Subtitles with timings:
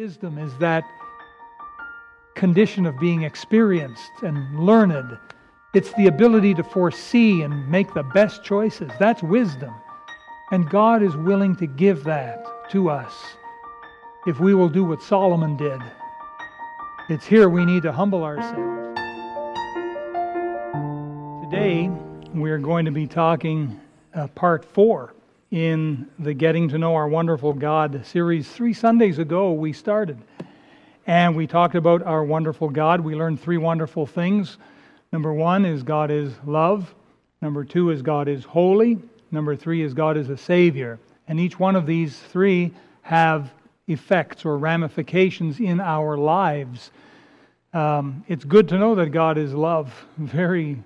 [0.00, 0.84] Wisdom is that
[2.36, 5.18] condition of being experienced and learned.
[5.74, 8.92] It's the ability to foresee and make the best choices.
[9.00, 9.74] That's wisdom.
[10.52, 13.12] And God is willing to give that to us
[14.28, 15.80] if we will do what Solomon did.
[17.08, 19.00] It's here we need to humble ourselves.
[21.50, 21.90] Today,
[22.32, 23.80] we're going to be talking
[24.14, 25.16] uh, part four
[25.50, 28.46] in the Getting to Know Our Wonderful God series.
[28.46, 30.18] Three Sundays ago, we started.
[31.06, 33.00] And we talked about our wonderful God.
[33.00, 34.58] We learned three wonderful things.
[35.10, 36.94] Number one is God is love.
[37.40, 38.98] Number two is God is holy.
[39.30, 40.98] Number three is God is a Savior.
[41.28, 43.50] And each one of these three have
[43.86, 46.90] effects or ramifications in our lives.
[47.72, 49.94] Um, it's good to know that God is love.
[50.18, 50.76] Very,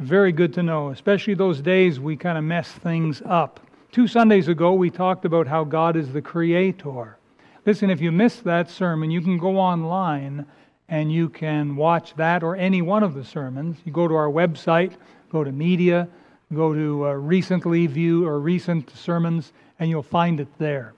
[0.00, 3.60] very good to know, especially those days we kind of mess things up.
[3.92, 7.18] Two Sundays ago, we talked about how God is the creator.
[7.66, 10.46] Listen, if you missed that sermon, you can go online
[10.88, 13.76] and you can watch that or any one of the sermons.
[13.84, 14.94] You go to our website,
[15.30, 16.08] go to media,
[16.54, 20.94] go to uh, recently view or recent sermons, and you'll find it there.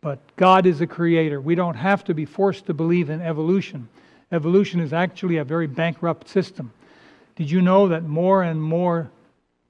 [0.00, 1.42] But God is a creator.
[1.42, 3.86] We don't have to be forced to believe in evolution.
[4.32, 6.72] Evolution is actually a very bankrupt system.
[7.36, 9.10] Did you know that more and more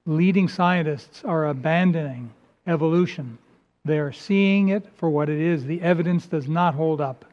[0.06, 2.30] leading scientists are abandoning
[2.66, 3.38] evolution.
[3.84, 5.64] They are seeing it for what it is.
[5.64, 7.24] The evidence does not hold up.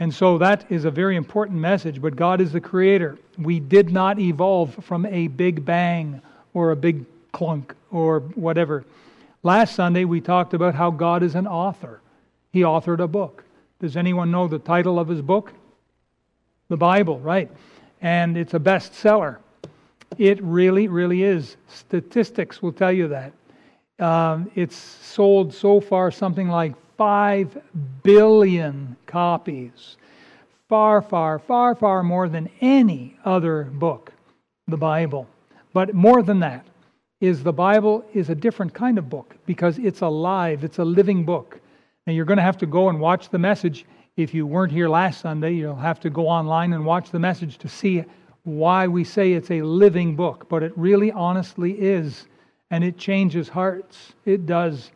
[0.00, 2.00] And so that is a very important message.
[2.00, 3.18] But God is the creator.
[3.36, 6.20] We did not evolve from a big bang
[6.54, 8.84] or a big clunk or whatever.
[9.42, 12.00] Last Sunday, we talked about how God is an author.
[12.52, 13.44] He authored a book.
[13.80, 15.52] Does anyone know the title of his book?
[16.68, 17.50] The Bible, right?
[18.00, 19.38] And it's a bestseller.
[20.18, 21.56] It really, really is.
[21.68, 23.32] Statistics will tell you that.
[23.98, 27.58] Um, it's sold so far something like 5
[28.02, 29.96] billion copies.
[30.68, 34.12] Far, far, far, far more than any other book,
[34.66, 35.26] the Bible.
[35.72, 36.66] But more than that,
[37.20, 41.24] is the Bible is a different kind of book because it's alive, it's a living
[41.24, 41.60] book.
[42.06, 43.84] And you're going to have to go and watch the message.
[44.16, 47.58] If you weren't here last Sunday, you'll have to go online and watch the message
[47.58, 48.04] to see
[48.44, 50.48] why we say it's a living book.
[50.48, 52.26] But it really honestly is
[52.70, 54.12] and it changes hearts.
[54.24, 54.90] It does.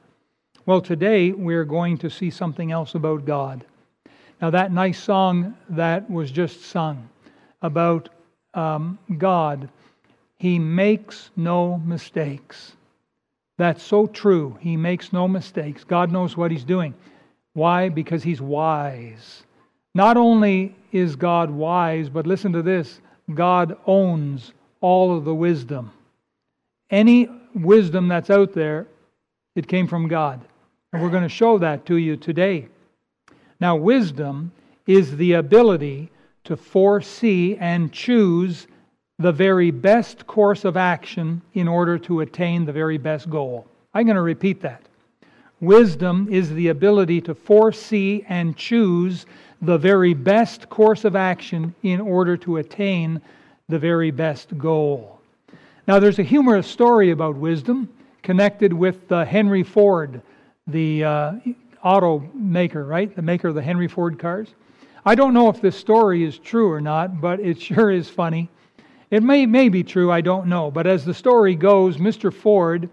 [0.66, 3.64] Well, today we're going to see something else about God.
[4.40, 7.08] Now, that nice song that was just sung
[7.62, 8.08] about
[8.54, 9.68] um, God,
[10.36, 12.72] He makes no mistakes.
[13.56, 14.58] That's so true.
[14.60, 15.84] He makes no mistakes.
[15.84, 16.94] God knows what He's doing.
[17.54, 17.88] Why?
[17.88, 19.44] Because He's wise.
[19.94, 23.00] Not only is God wise, but listen to this
[23.34, 25.92] God owns all of the wisdom.
[26.90, 28.86] Any wisdom that's out there,
[29.54, 30.40] it came from God.
[30.92, 32.68] And we're going to show that to you today.
[33.60, 34.52] Now, wisdom
[34.86, 36.10] is the ability
[36.44, 38.66] to foresee and choose
[39.18, 43.66] the very best course of action in order to attain the very best goal.
[43.94, 44.82] I'm going to repeat that.
[45.60, 49.26] Wisdom is the ability to foresee and choose
[49.60, 53.20] the very best course of action in order to attain
[53.68, 55.20] the very best goal.
[55.88, 57.88] Now, there's a humorous story about wisdom
[58.22, 60.22] connected with uh, Henry Ford,
[60.68, 61.32] the uh,
[61.84, 63.14] automaker, right?
[63.14, 64.54] The maker of the Henry Ford cars.
[65.04, 68.48] I don't know if this story is true or not, but it sure is funny.
[69.10, 70.70] It may, may be true, I don't know.
[70.70, 72.32] But as the story goes, Mr.
[72.32, 72.88] Ford,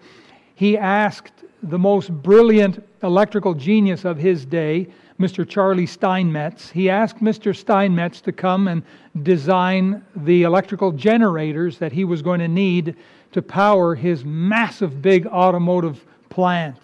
[0.56, 4.88] he asked the most brilliant electrical genius of his day,
[5.20, 5.48] Mr.
[5.48, 6.70] Charlie Steinmetz.
[6.70, 7.56] He asked Mr.
[7.56, 8.84] Steinmetz to come and
[9.24, 12.96] design the electrical generators that he was going to need
[13.34, 16.78] to power his massive big automotive plant.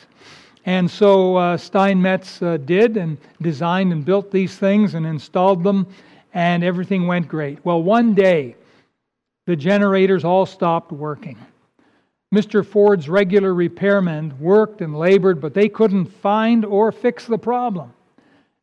[0.66, 5.88] And so uh, Steinmetz uh, did and designed and built these things and installed them,
[6.34, 7.64] and everything went great.
[7.64, 8.56] Well, one day,
[9.46, 11.38] the generators all stopped working.
[12.34, 12.66] Mr.
[12.66, 17.94] Ford's regular repairmen worked and labored, but they couldn't find or fix the problem.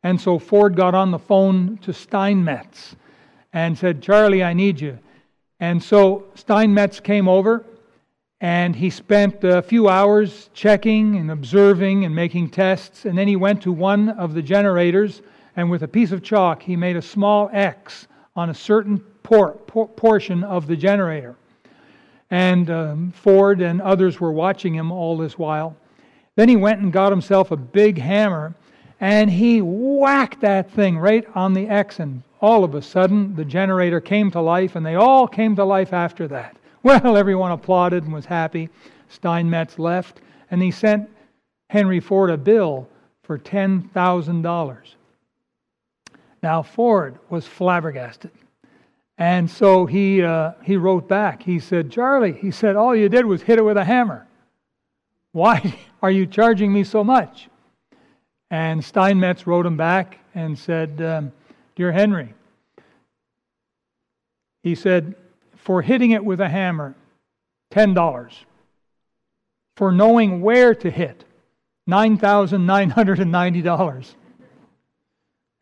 [0.02, 2.96] And so Ford got on the phone to Steinmetz
[3.52, 4.98] and said, Charlie, I need you.
[5.60, 7.64] And so Steinmetz came over
[8.40, 13.04] and he spent a few hours checking and observing and making tests.
[13.04, 15.22] And then he went to one of the generators
[15.56, 19.52] and with a piece of chalk, he made a small X on a certain por-
[19.52, 21.36] por- portion of the generator.
[22.30, 25.76] And um, Ford and others were watching him all this while.
[26.36, 28.54] Then he went and got himself a big hammer
[29.02, 33.44] and he whacked that thing right on the X, and all of a sudden the
[33.44, 36.56] generator came to life, and they all came to life after that.
[36.84, 38.68] Well, everyone applauded and was happy.
[39.08, 40.20] Steinmetz left,
[40.50, 41.08] and he sent
[41.70, 42.88] Henry Ford a bill
[43.22, 44.78] for $10,000.
[46.42, 48.32] Now, Ford was flabbergasted.
[49.16, 51.44] And so he, uh, he wrote back.
[51.44, 54.26] He said, Charlie, he said, all you did was hit it with a hammer.
[55.30, 57.48] Why are you charging me so much?
[58.52, 61.32] And Steinmetz wrote him back and said, um,
[61.74, 62.34] Dear Henry,
[64.62, 65.14] he said,
[65.56, 66.94] for hitting it with a hammer,
[67.72, 68.34] $10.
[69.76, 71.24] For knowing where to hit,
[71.88, 74.14] $9,990.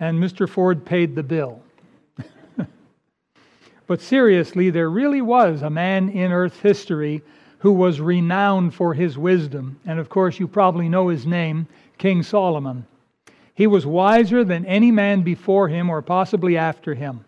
[0.01, 0.49] And Mr.
[0.49, 1.63] Ford paid the bill.
[3.87, 7.23] but seriously, there really was a man in Earth history
[7.59, 9.79] who was renowned for his wisdom.
[9.87, 11.69] And of course, you probably know his name
[12.01, 12.87] King Solomon.
[13.55, 17.27] He was wiser than any man before him or possibly after him.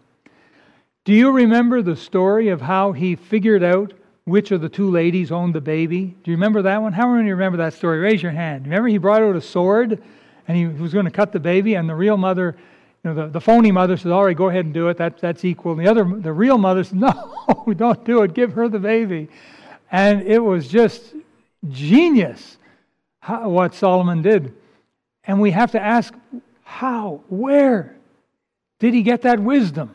[1.05, 3.93] Do you remember the story of how he figured out
[4.25, 6.17] which of the two ladies owned the baby?
[6.25, 6.95] Do you remember that one?
[6.95, 7.99] How many remember that story?
[7.99, 8.65] Raise your hand.
[8.65, 10.03] Remember he brought out a sword
[10.49, 12.57] and he was going to cut the baby, and the real mother,
[13.05, 14.97] you know, the, the phony mother says, All right, go ahead and do it.
[14.97, 15.73] That, that's equal.
[15.73, 18.33] And the other, the real mother says, No, don't do it.
[18.33, 19.29] Give her the baby.
[19.91, 21.15] And it was just
[21.69, 22.57] genius
[23.29, 24.55] what Solomon did.
[25.25, 26.15] And we have to ask
[26.65, 27.95] how, where
[28.81, 29.95] did he get that wisdom?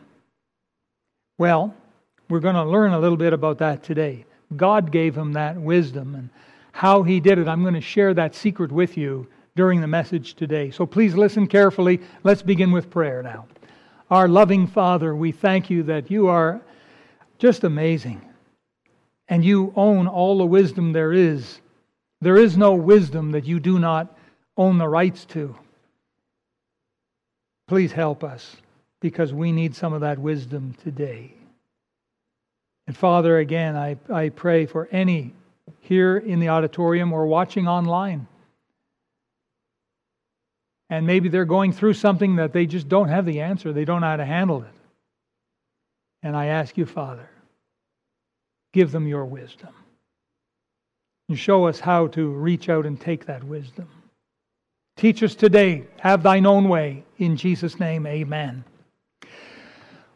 [1.36, 1.74] Well,
[2.28, 4.24] we're going to learn a little bit about that today.
[4.56, 6.30] God gave him that wisdom and
[6.72, 7.48] how he did it.
[7.48, 9.26] I'm going to share that secret with you
[9.56, 10.70] during the message today.
[10.70, 12.00] So please listen carefully.
[12.22, 13.46] Let's begin with prayer now.
[14.10, 16.60] Our loving Father, we thank you that you are
[17.38, 18.22] just amazing
[19.28, 21.60] and you own all the wisdom there is.
[22.20, 24.17] There is no wisdom that you do not
[24.58, 25.56] own the rights to.
[27.68, 28.56] Please help us
[29.00, 31.32] because we need some of that wisdom today.
[32.86, 35.32] And Father, again, I, I pray for any
[35.80, 38.26] here in the auditorium or watching online.
[40.90, 44.00] And maybe they're going through something that they just don't have the answer, they don't
[44.00, 44.74] know how to handle it.
[46.22, 47.28] And I ask you, Father,
[48.72, 49.74] give them your wisdom.
[51.28, 53.88] And show us how to reach out and take that wisdom.
[54.98, 57.04] Teach us today, have thine own way.
[57.18, 58.64] In Jesus' name, amen.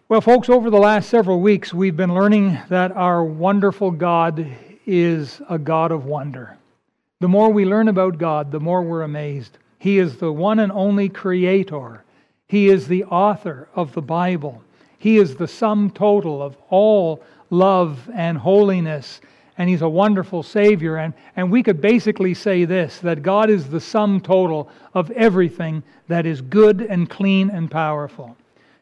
[0.08, 4.44] Well, folks, over the last several weeks, we've been learning that our wonderful God
[4.84, 6.58] is a God of wonder.
[7.20, 9.56] The more we learn about God, the more we're amazed.
[9.78, 12.02] He is the one and only creator,
[12.48, 14.64] He is the author of the Bible,
[14.98, 19.20] He is the sum total of all love and holiness
[19.58, 20.96] and he's a wonderful Savior.
[20.96, 25.82] And, and we could basically say this that God is the sum total of everything
[26.08, 28.36] that is good and clean and powerful.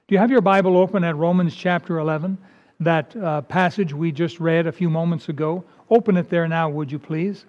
[0.08, 2.38] Do you have your Bible open at Romans chapter 11?
[2.80, 5.64] That uh, passage we just read a few moments ago.
[5.90, 7.44] Open it there now, would you please?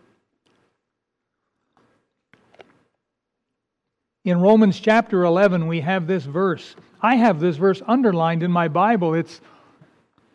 [4.23, 6.75] In Romans chapter 11, we have this verse.
[7.01, 9.15] I have this verse underlined in my Bible.
[9.15, 9.41] It's,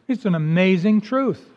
[0.09, 1.51] it's an amazing truth.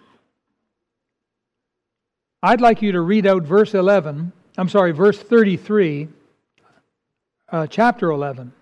[2.42, 6.08] I'd like you to read out verse 11, I'm sorry, verse 33,
[7.50, 8.54] uh, chapter 11.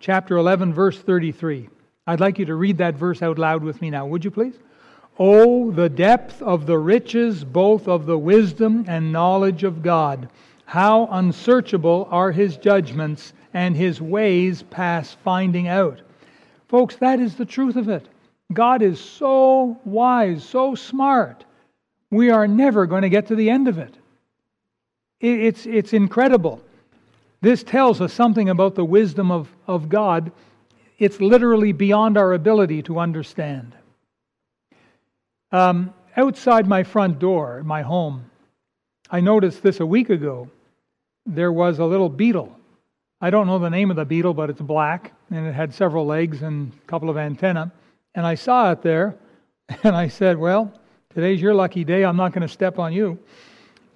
[0.00, 1.68] Chapter 11, verse 33.
[2.08, 4.54] I'd like you to read that verse out loud with me now, would you please?
[5.16, 10.28] Oh, the depth of the riches, both of the wisdom and knowledge of God.
[10.64, 16.00] How unsearchable are his judgments, and his ways past finding out.
[16.66, 18.08] Folks, that is the truth of it.
[18.52, 21.44] God is so wise, so smart
[22.10, 23.94] we are never going to get to the end of it.
[25.20, 26.62] It's, it's incredible.
[27.40, 30.32] This tells us something about the wisdom of, of God.
[30.98, 33.74] It's literally beyond our ability to understand.
[35.52, 38.30] Um, outside my front door, my home,
[39.10, 40.48] I noticed this a week ago.
[41.26, 42.56] There was a little beetle.
[43.20, 46.06] I don't know the name of the beetle, but it's black and it had several
[46.06, 47.70] legs and a couple of antennae.
[48.14, 49.16] And I saw it there
[49.82, 50.72] and I said, Well,
[51.12, 52.04] Today's your lucky day.
[52.04, 53.18] I'm not going to step on you.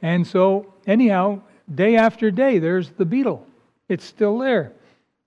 [0.02, 1.40] And so, anyhow,
[1.72, 3.46] day after day, there's the beetle.
[3.88, 4.72] It's still there.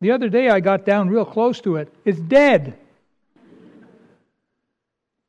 [0.02, 1.94] The other day, I got down real close to it.
[2.04, 2.78] It's dead.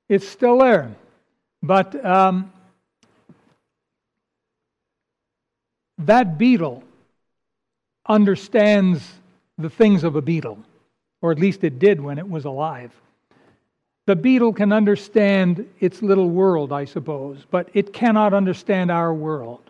[0.08, 0.96] It's still there.
[1.62, 2.52] But um,
[5.98, 6.82] that beetle
[8.08, 9.12] understands
[9.58, 10.58] the things of a beetle,
[11.22, 12.92] or at least it did when it was alive.
[14.08, 19.60] The beetle can understand its little world, I suppose, but it cannot understand our world.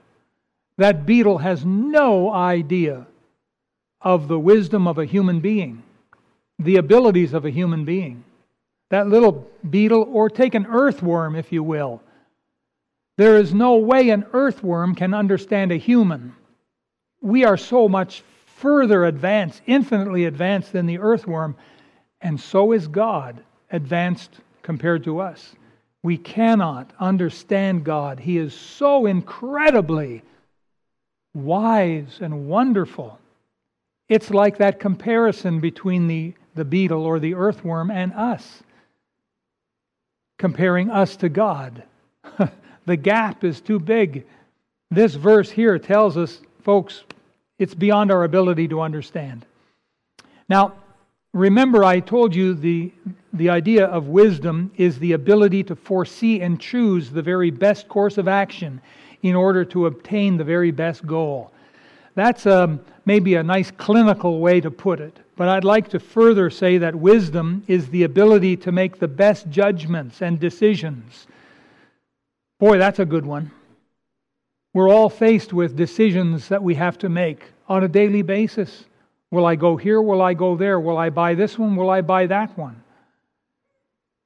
[0.76, 3.08] That beetle has no idea
[4.00, 5.82] of the wisdom of a human being,
[6.60, 8.22] the abilities of a human being.
[8.90, 12.00] That little beetle, or take an earthworm, if you will.
[13.16, 16.32] There is no way an earthworm can understand a human.
[17.20, 21.56] We are so much further advanced, infinitely advanced than the earthworm,
[22.20, 25.54] and so is God advanced compared to us.
[26.02, 28.20] We cannot understand God.
[28.20, 30.22] He is so incredibly
[31.34, 33.18] wise and wonderful.
[34.08, 38.62] It's like that comparison between the, the beetle or the earthworm and us,
[40.38, 41.82] comparing us to God.
[42.86, 44.26] the gap is too big.
[44.90, 47.04] This verse here tells us, folks,
[47.58, 49.44] it's beyond our ability to understand.
[50.48, 50.74] Now,
[51.38, 52.92] remember, I told you the,
[53.32, 58.18] the idea of wisdom is the ability to foresee and choose the very best course
[58.18, 58.80] of action
[59.22, 61.52] in order to obtain the very best goal.
[62.14, 66.50] That's um, maybe a nice clinical way to put it, but I'd like to further
[66.50, 71.26] say that wisdom is the ability to make the best judgments and decisions.
[72.58, 73.52] Boy, that's a good one.
[74.74, 78.84] We're all faced with decisions that we have to make on a daily basis.
[79.30, 80.00] Will I go here?
[80.00, 80.80] Will I go there?
[80.80, 81.76] Will I buy this one?
[81.76, 82.82] Will I buy that one?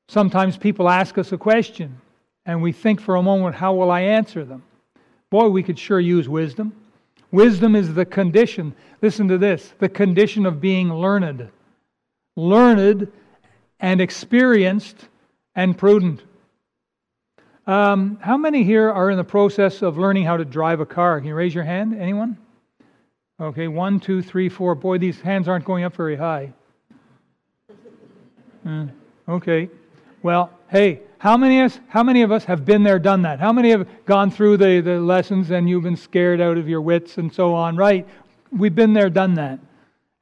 [0.08, 2.00] Sometimes people ask us a question
[2.44, 4.62] and we think for a moment, how will I answer them?
[5.30, 6.74] Boy, we could sure use wisdom.
[7.30, 11.48] Wisdom is the condition, listen to this, the condition of being learned.
[12.36, 13.10] Learned
[13.80, 15.08] and experienced
[15.54, 16.22] and prudent.
[17.66, 21.18] Um, how many here are in the process of learning how to drive a car?
[21.18, 21.94] Can you raise your hand?
[21.98, 22.36] Anyone?
[23.40, 24.74] Okay, one, two, three, four.
[24.74, 26.52] Boy, these hands aren't going up very high.
[28.66, 28.86] Uh,
[29.28, 29.68] okay.
[30.22, 33.40] Well, hey, how many, of us, how many of us have been there, done that?
[33.40, 36.80] How many have gone through the, the lessons and you've been scared out of your
[36.80, 37.76] wits and so on?
[37.76, 38.06] Right?
[38.50, 39.58] We've been there, done that.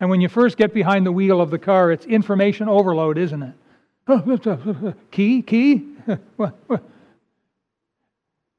[0.00, 3.42] And when you first get behind the wheel of the car, it's information overload, isn't
[3.42, 4.96] it?
[5.10, 5.86] key, key?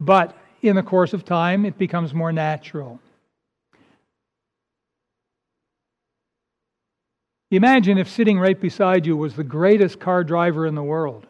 [0.02, 3.00] But in the course of time, it becomes more natural.
[7.52, 11.28] Imagine if sitting right beside you was the greatest car driver in the world.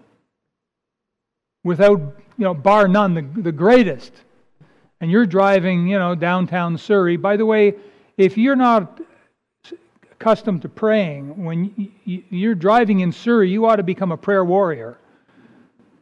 [1.63, 1.99] Without,
[2.37, 4.13] you know, bar none, the, the greatest.
[4.99, 7.17] And you're driving, you know, downtown Surrey.
[7.17, 7.73] By the way,
[8.17, 9.01] if you're not
[10.11, 14.99] accustomed to praying, when you're driving in Surrey, you ought to become a prayer warrior.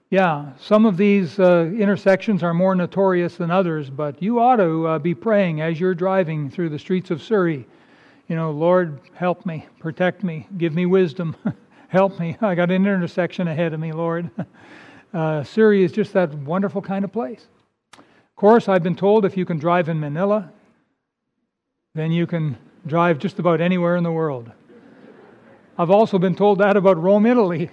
[0.09, 4.88] Yeah, some of these uh, intersections are more notorious than others, but you ought to
[4.88, 7.65] uh, be praying as you're driving through the streets of Surrey.
[8.29, 11.36] You know, Lord, help me, protect me, give me wisdom,
[11.88, 12.38] help me.
[12.39, 14.29] I got an intersection ahead of me, Lord.
[15.12, 17.48] Uh, Surrey is just that wonderful kind of place.
[17.98, 20.51] Of course, I've been told if you can drive in Manila,
[21.95, 24.51] then you can drive just about anywhere in the world.
[25.79, 27.71] I've also been told that about Rome, Italy.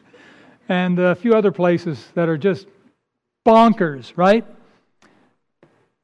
[0.70, 2.68] and a few other places that are just
[3.46, 4.46] bonkers, right?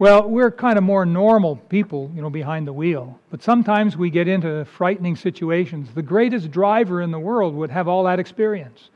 [0.00, 3.19] Well, we're kind of more normal people, you know, behind the wheel.
[3.31, 5.88] But sometimes we get into frightening situations.
[5.93, 8.90] The greatest driver in the world would have all that experience.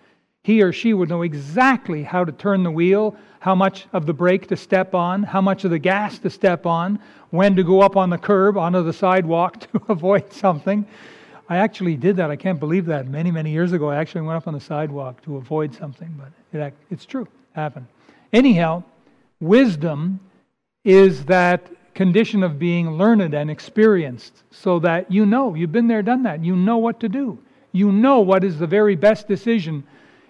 [0.44, 4.12] He or she would know exactly how to turn the wheel, how much of the
[4.12, 7.80] brake to step on, how much of the gas to step on, when to go
[7.80, 10.86] up on the curb onto the sidewalk to avoid something.
[11.48, 12.30] I actually did that.
[12.30, 13.08] I can't believe that.
[13.08, 16.60] Many, many years ago, I actually went up on the sidewalk to avoid something, but
[16.60, 17.22] it, it's true.
[17.22, 17.86] It happened.
[18.32, 18.84] Anyhow,
[19.40, 20.20] wisdom
[20.84, 26.02] is that condition of being learned and experienced so that you know, you've been there,
[26.02, 26.44] done that.
[26.44, 27.38] You know what to do.
[27.72, 29.84] You know what is the very best decision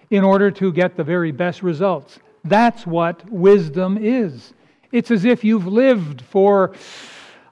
[0.09, 2.19] in order to get the very best results.
[2.43, 4.53] That's what wisdom is.
[4.91, 6.73] It's as if you've lived for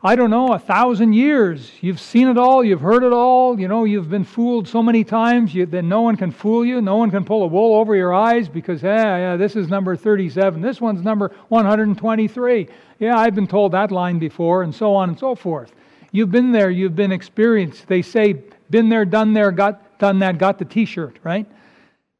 [0.03, 1.71] I don't know, a thousand years.
[1.79, 5.03] You've seen it all, you've heard it all, you know, you've been fooled so many
[5.03, 6.81] times you, that no one can fool you.
[6.81, 9.95] No one can pull a wool over your eyes because, yeah, yeah, this is number
[9.95, 10.59] 37.
[10.59, 12.67] This one's number 123.
[12.97, 15.71] Yeah, I've been told that line before, and so on and so forth.
[16.11, 17.87] You've been there, you've been experienced.
[17.87, 18.41] They say,
[18.71, 21.45] been there, done there, got done that, got the t shirt, right?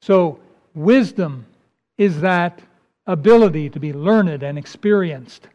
[0.04, 0.40] So,
[0.76, 1.48] wisdom
[1.98, 2.62] is that
[3.08, 5.48] ability to be learned and experienced.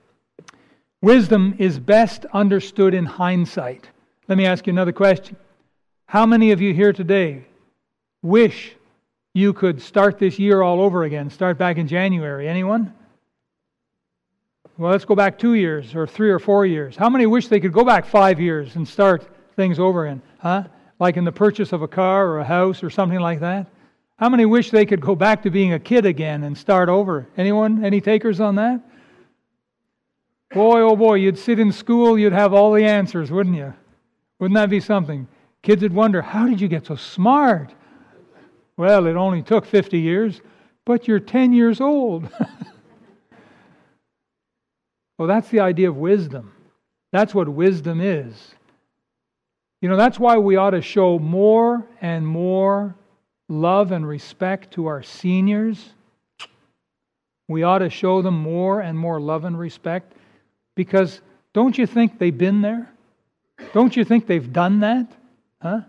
[1.06, 3.88] Wisdom is best understood in hindsight.
[4.26, 5.36] Let me ask you another question.
[6.06, 7.44] How many of you here today
[8.22, 8.74] wish
[9.32, 12.48] you could start this year all over again, start back in January?
[12.48, 12.92] Anyone?
[14.76, 16.96] Well, let's go back two years or three or four years.
[16.96, 20.22] How many wish they could go back five years and start things over again?
[20.38, 20.64] Huh?
[20.98, 23.68] Like in the purchase of a car or a house or something like that?
[24.16, 27.28] How many wish they could go back to being a kid again and start over?
[27.36, 27.84] Anyone?
[27.84, 28.80] Any takers on that?
[30.52, 33.74] Boy, oh boy, you'd sit in school, you'd have all the answers, wouldn't you?
[34.38, 35.26] Wouldn't that be something?
[35.62, 37.74] Kids would wonder, how did you get so smart?
[38.76, 40.40] Well, it only took 50 years,
[40.84, 42.28] but you're 10 years old.
[45.18, 46.52] well, that's the idea of wisdom.
[47.12, 48.54] That's what wisdom is.
[49.80, 52.94] You know, that's why we ought to show more and more
[53.48, 55.90] love and respect to our seniors.
[57.48, 60.14] We ought to show them more and more love and respect
[60.76, 61.20] because
[61.52, 62.88] don't you think they've been there?
[63.72, 65.10] Don't you think they've done that?
[65.60, 65.80] Huh?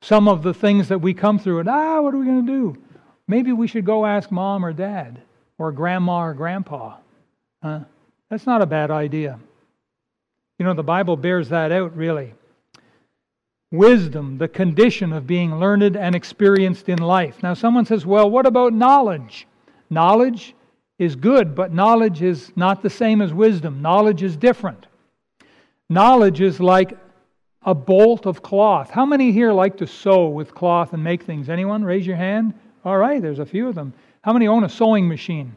[0.00, 2.52] Some of the things that we come through and, ah, what are we going to
[2.52, 2.82] do?
[3.28, 5.20] Maybe we should go ask mom or dad
[5.58, 6.96] or grandma or grandpa.
[7.62, 7.80] Huh?
[8.30, 9.38] That's not a bad idea.
[10.58, 12.34] You know, the Bible bears that out, really.
[13.70, 17.42] Wisdom, the condition of being learned and experienced in life.
[17.42, 19.46] Now, someone says, well, what about knowledge?
[19.90, 20.54] Knowledge
[20.98, 23.80] is good, but knowledge is not the same as wisdom.
[23.80, 24.86] Knowledge is different.
[25.88, 26.98] Knowledge is like
[27.62, 28.90] a bolt of cloth.
[28.90, 31.48] How many here like to sew with cloth and make things?
[31.48, 31.84] Anyone?
[31.84, 32.54] Raise your hand.
[32.84, 33.92] All right, there's a few of them.
[34.22, 35.54] How many own a sewing machine?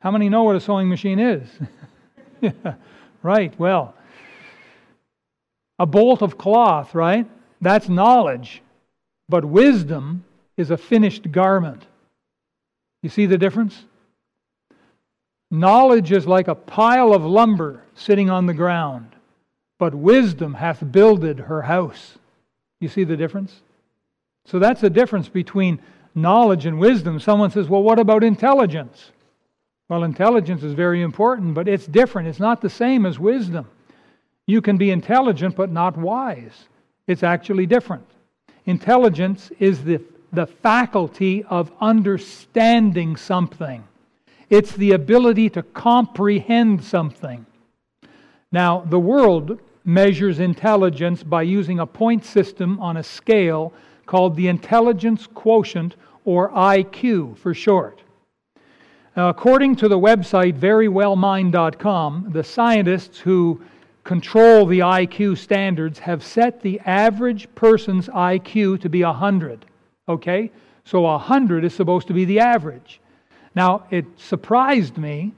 [0.00, 1.48] How many know what a sewing machine is?
[2.40, 2.74] yeah,
[3.22, 3.94] right, well,
[5.78, 7.26] a bolt of cloth, right?
[7.60, 8.62] That's knowledge.
[9.28, 10.24] But wisdom
[10.56, 11.86] is a finished garment.
[13.02, 13.84] You see the difference?
[15.50, 19.16] Knowledge is like a pile of lumber sitting on the ground,
[19.78, 22.18] but wisdom hath builded her house.
[22.78, 23.60] You see the difference?
[24.44, 25.80] So that's the difference between
[26.14, 27.20] knowledge and wisdom.
[27.20, 29.10] Someone says, well, what about intelligence?
[29.88, 32.28] Well, intelligence is very important, but it's different.
[32.28, 33.66] It's not the same as wisdom.
[34.46, 36.68] You can be intelligent but not wise.
[37.06, 38.06] It's actually different.
[38.66, 40.00] Intelligence is the,
[40.32, 43.82] the faculty of understanding something,
[44.50, 47.46] it's the ability to comprehend something.
[48.52, 53.72] Now, the world measures intelligence by using a point system on a scale
[54.06, 58.02] called the intelligence quotient, or IQ for short.
[59.16, 63.60] Now, according to the website verywellmind.com, the scientists who
[64.02, 69.64] control the IQ standards have set the average person's IQ to be 100.
[70.08, 70.50] Okay?
[70.84, 73.00] So 100 is supposed to be the average.
[73.54, 75.32] Now, it surprised me,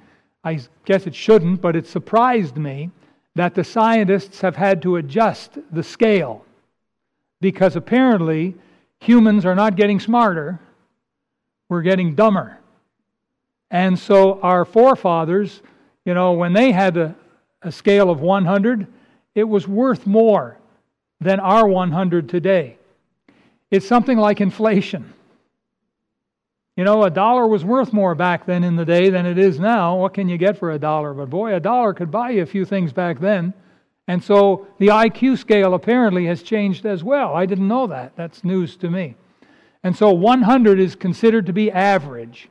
[0.44, 2.90] I guess it shouldn't, but it surprised me
[3.34, 6.44] that the scientists have had to adjust the scale
[7.40, 8.54] because apparently
[9.00, 10.60] humans are not getting smarter,
[11.68, 12.58] we're getting dumber.
[13.70, 15.62] And so our forefathers,
[16.04, 17.14] you know, when they had a,
[17.62, 18.86] a scale of 100,
[19.34, 20.58] it was worth more
[21.20, 22.76] than our 100 today.
[23.70, 25.14] It's something like inflation.
[26.76, 29.60] You know, a dollar was worth more back then in the day than it is
[29.60, 29.96] now.
[29.96, 31.12] What can you get for a dollar?
[31.12, 33.52] But boy, a dollar could buy you a few things back then.
[34.08, 37.34] And so the IQ scale apparently has changed as well.
[37.34, 38.16] I didn't know that.
[38.16, 39.16] That's news to me.
[39.82, 42.48] And so 100 is considered to be average.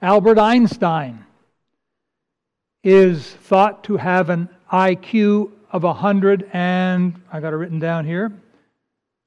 [0.00, 1.26] Albert Einstein
[2.84, 8.32] is thought to have an IQ of 100 and, I got it written down here,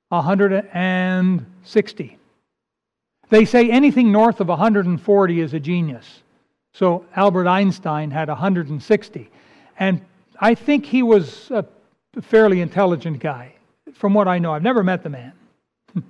[0.10, 2.19] 160.
[3.30, 6.24] They say anything north of 140 is a genius.
[6.74, 9.30] So Albert Einstein had 160.
[9.78, 10.02] And
[10.40, 11.66] I think he was a
[12.22, 13.54] fairly intelligent guy,
[13.94, 14.54] from what I know.
[14.54, 15.34] I've never met the man.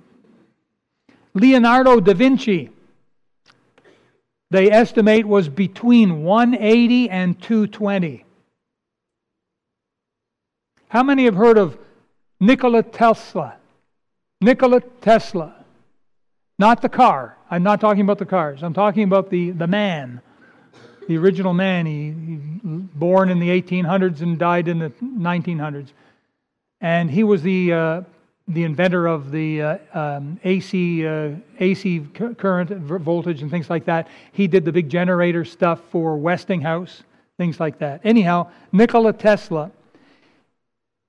[1.34, 2.70] Leonardo da Vinci
[4.50, 8.24] they estimate was between 180 and 220.
[10.88, 11.78] How many have heard of
[12.40, 13.54] Nikola Tesla?
[14.40, 15.59] Nikola Tesla.
[16.60, 17.38] Not the car.
[17.50, 18.62] I'm not talking about the cars.
[18.62, 20.20] I'm talking about the, the man,
[21.08, 21.86] the original man.
[21.86, 22.36] He, he
[22.98, 25.88] born in the 1800s and died in the 1900s.
[26.82, 28.02] And he was the uh,
[28.46, 34.08] the inventor of the uh, um, AC, uh, AC current voltage and things like that.
[34.32, 37.04] He did the big generator stuff for Westinghouse,
[37.38, 38.02] things like that.
[38.04, 39.70] Anyhow, Nikola Tesla,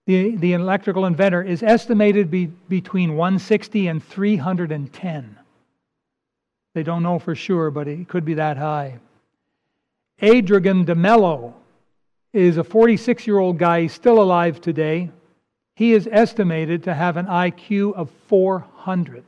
[0.06, 5.38] the, the electrical inventor, is estimated be between 160 and 310.
[6.74, 9.00] They don't know for sure, but it could be that high.
[10.22, 11.56] Adrian de Mello
[12.34, 15.12] is a 46 year old guy, He's still alive today
[15.82, 19.24] he is estimated to have an IQ of 400.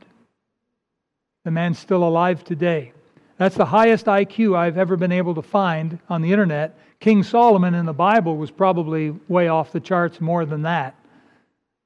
[1.44, 2.92] The man's still alive today.
[3.38, 6.78] That's the highest IQ I've ever been able to find on the internet.
[7.00, 10.94] King Solomon in the Bible was probably way off the charts more than that.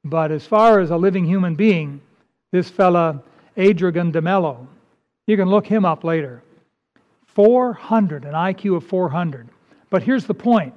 [0.05, 2.03] But as far as a living human being,
[2.53, 3.23] this fella,
[3.57, 4.69] Adrian de Mello,
[5.29, 6.43] you can look him up later.
[7.27, 9.49] 400, an IQ of 400.
[9.91, 10.75] But here's the point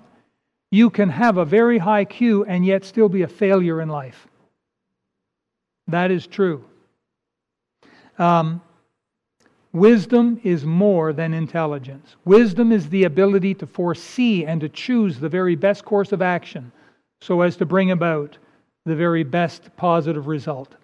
[0.70, 4.28] you can have a very high Q and yet still be a failure in life.
[5.88, 6.64] That is true.
[8.20, 8.62] Um,
[9.74, 12.16] wisdom is more than intelligence.
[12.26, 16.72] Wisdom is the ability to foresee and to choose the very best course of action
[17.22, 18.38] so as to bring about
[18.86, 20.76] the very best positive result.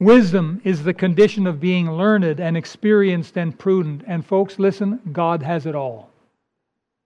[0.00, 4.02] Wisdom is the condition of being learned and experienced and prudent.
[4.06, 6.10] And folks, listen, God has it all.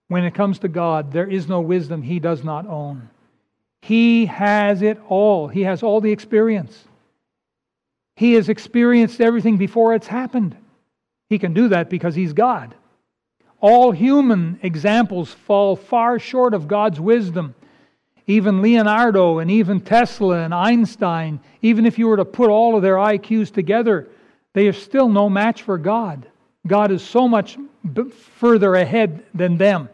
[0.07, 3.09] When it comes to God, there is no wisdom he does not own.
[3.81, 5.47] He has it all.
[5.47, 6.85] He has all the experience.
[8.15, 10.57] He has experienced everything before it's happened.
[11.29, 12.73] He can do that because he's God.
[13.61, 17.55] All human examples fall far short of God's wisdom.
[18.29, 22.81] Even Leonardo and even Tesla and Einstein, even if you were to put all of
[22.81, 24.07] their IQs together,
[24.53, 26.27] they are still no match for God.
[26.65, 27.57] God is so much
[28.37, 29.89] further ahead than them.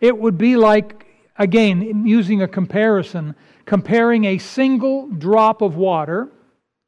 [0.00, 1.06] It would be like,
[1.38, 6.28] again, using a comparison, comparing a single drop of water.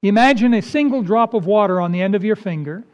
[0.03, 2.85] Imagine a single drop of water on the end of your finger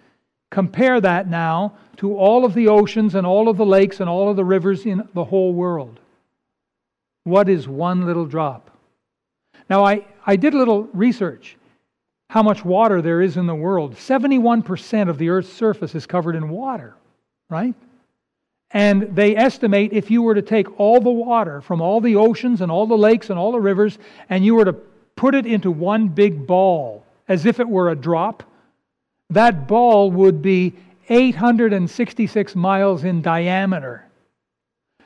[0.55, 4.31] Compare that now to all of the oceans and all of the lakes and all
[4.31, 5.99] of the rivers in the whole world.
[7.25, 8.71] What is one little drop?
[9.69, 11.57] Now, I, I did a little research
[12.31, 13.95] how much water there is in the world.
[13.95, 16.95] 71% of the Earth's surface is covered in water,
[17.49, 17.75] right?
[18.71, 22.61] And they estimate if you were to take all the water from all the oceans
[22.61, 25.71] and all the lakes and all the rivers and you were to put it into
[25.71, 28.43] one big ball as if it were a drop,
[29.31, 30.75] that ball would be
[31.09, 34.05] 866 miles in diameter.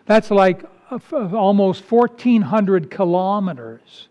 [0.07, 4.09] That's like almost 1,400 kilometers.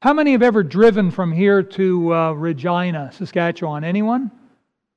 [0.00, 3.84] How many have ever driven from here to uh, Regina, Saskatchewan?
[3.84, 4.30] Anyone?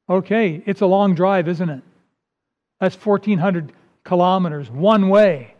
[0.09, 1.81] Okay, it's a long drive, isn't it?
[2.79, 5.55] That's 1,400 kilometers one way.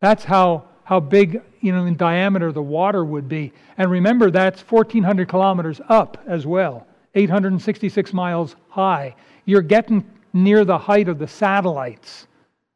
[0.00, 3.52] That's how, how big, you know, in diameter the water would be.
[3.76, 6.86] And remember, that's 1,400 kilometers up as well.
[7.14, 9.14] 866 miles high.
[9.44, 12.26] You're getting near the height of the satellites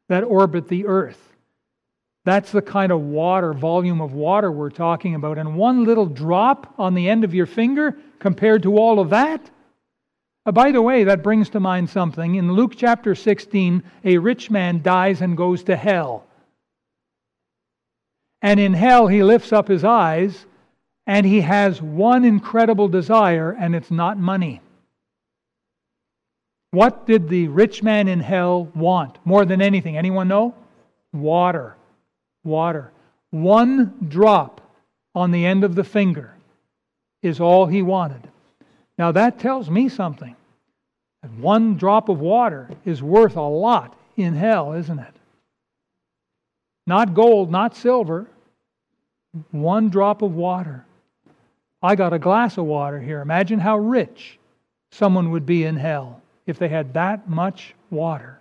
[0.07, 1.24] that orbit the Earth.
[2.25, 5.37] That's the kind of water, volume of water we're talking about.
[5.37, 9.49] And one little drop on the end of your finger compared to all of that?
[10.45, 12.35] Uh, by the way, that brings to mind something.
[12.35, 16.25] In Luke chapter 16, a rich man dies and goes to hell.
[18.41, 20.45] And in hell, he lifts up his eyes
[21.07, 24.59] and he has one incredible desire, and it's not money.
[26.71, 29.97] What did the rich man in hell want more than anything?
[29.97, 30.55] Anyone know?
[31.13, 31.75] Water.
[32.45, 32.91] Water.
[33.31, 34.61] One drop
[35.13, 36.33] on the end of the finger
[37.21, 38.29] is all he wanted.
[38.97, 40.35] Now that tells me something.
[41.37, 45.13] One drop of water is worth a lot in hell, isn't it?
[46.87, 48.27] Not gold, not silver.
[49.51, 50.85] One drop of water.
[51.81, 53.21] I got a glass of water here.
[53.21, 54.39] Imagine how rich
[54.91, 58.39] someone would be in hell if they had that much water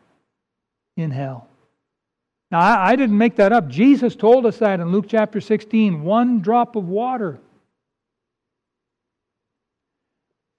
[0.97, 1.49] in hell.
[2.55, 3.67] Now, I, I didn't make that up.
[3.67, 7.41] Jesus told us that in Luke chapter 16 one drop of water.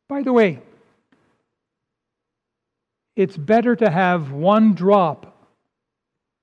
[0.10, 0.60] By the way,
[3.16, 5.50] it's better to have one drop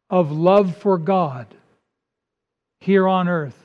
[0.08, 1.54] of love for God
[2.80, 3.62] here on earth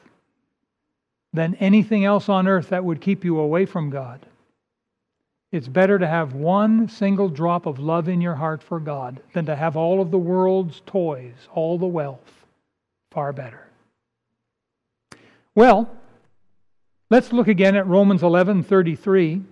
[1.32, 4.26] than anything else on earth that would keep you away from God.
[5.52, 9.46] It's better to have one single drop of love in your heart for God than
[9.46, 12.46] to have all of the world's toys, all the wealth.
[13.12, 13.68] Far better.
[15.56, 15.90] Well,
[17.10, 19.44] let's look again at Romans 11:33.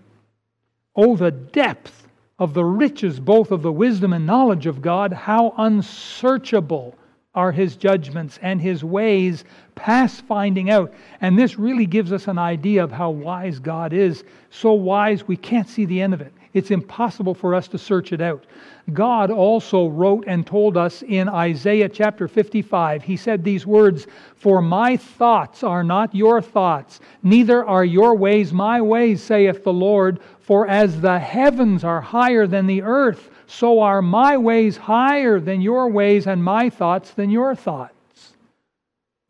[0.98, 5.54] Oh the depth of the riches both of the wisdom and knowledge of God, how
[5.58, 6.96] unsearchable
[7.36, 9.44] are his judgments and his ways
[9.76, 10.94] past finding out.
[11.22, 14.24] And this really gives us an idea of how wise God is.
[14.50, 16.34] So wise, we can't see the end of it.
[16.54, 18.46] It's impossible for us to search it out.
[18.94, 24.62] God also wrote and told us in Isaiah chapter 55, He said these words For
[24.62, 30.22] my thoughts are not your thoughts, neither are your ways my ways, saith the Lord.
[30.40, 35.62] For as the heavens are higher than the earth, so are my ways higher than
[35.62, 38.34] your ways, and my thoughts than your thoughts.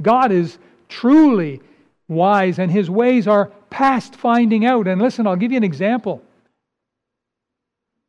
[0.01, 0.58] God is
[0.89, 1.62] truly
[2.08, 4.88] wise, and his ways are past finding out.
[4.88, 6.21] And listen, I'll give you an example.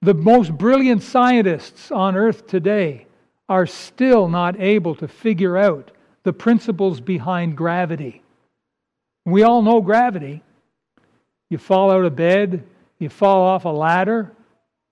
[0.03, 3.07] The most brilliant scientists on earth today
[3.49, 5.91] are still not able to figure out
[6.25, 8.23] the principles behind gravity.
[9.25, 10.43] We all know gravity.
[11.51, 12.65] You fall out of bed,
[12.99, 14.33] you fall off a ladder,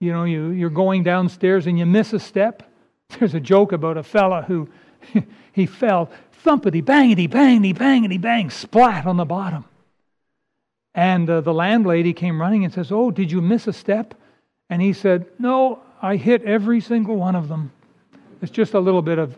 [0.04, 2.62] you know, you, you're going downstairs and you miss a step.
[3.18, 4.68] There's a joke about a fella who
[5.52, 6.10] he fell,
[6.44, 9.64] thumpity, bangity, bangity, bangity, bang, splat on the bottom.
[10.94, 14.14] And uh, the landlady came running and says, Oh, did you miss a step?
[14.70, 17.72] And he said, No, I hit every single one of them.
[18.42, 19.34] It's just a little bit of,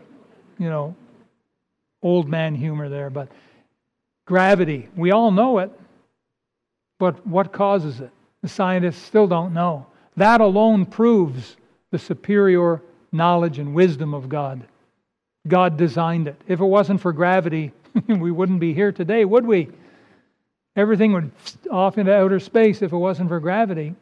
[0.59, 0.95] you know,
[2.03, 3.09] old man humor there.
[3.09, 3.29] But
[4.27, 4.89] Gravity.
[4.95, 5.71] We all know it,
[6.99, 8.11] but what causes it?
[8.41, 9.87] The scientists still don't know.
[10.17, 11.55] That alone proves
[11.91, 14.63] the superior knowledge and wisdom of God.
[15.47, 16.41] God designed it.
[16.47, 17.71] If it wasn't for gravity,
[18.07, 19.69] we wouldn't be here today, would we?
[20.75, 21.31] Everything would
[21.71, 23.95] off into outer space if it wasn't for gravity.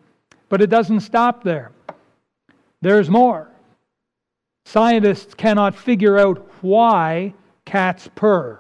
[0.50, 1.72] But it doesn't stop there.
[2.82, 3.50] There's more.
[4.66, 7.34] Scientists cannot figure out why
[7.66, 8.60] cats purr.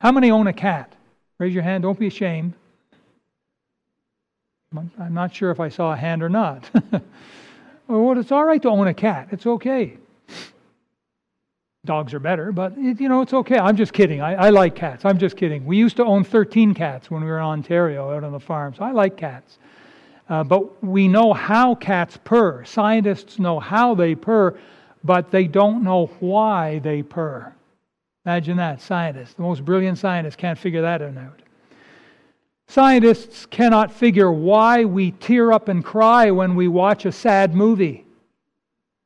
[0.00, 0.92] How many own a cat?
[1.38, 2.54] Raise your hand, don't be ashamed.
[4.76, 6.68] I'm not sure if I saw a hand or not.
[7.88, 9.28] well, it's all right to own a cat.
[9.30, 9.98] It's okay.
[11.84, 13.58] Dogs are better, but it, you know, it's okay.
[13.58, 14.22] I'm just kidding.
[14.22, 15.04] I, I like cats.
[15.04, 15.66] I'm just kidding.
[15.66, 18.74] We used to own 13 cats when we were in Ontario out on the farm,
[18.74, 19.58] so I like cats.
[20.28, 22.64] Uh, but we know how cats purr.
[22.64, 24.58] Scientists know how they purr,
[25.02, 27.54] but they don't know why they purr.
[28.24, 28.80] Imagine that.
[28.80, 31.40] Scientists, the most brilliant scientists, can't figure that out.
[32.66, 38.04] Scientists cannot figure why we tear up and cry when we watch a sad movie.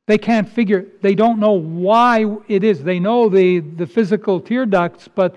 [0.07, 2.83] They can't figure, they don't know why it is.
[2.83, 5.37] They know the, the physical tear ducts, but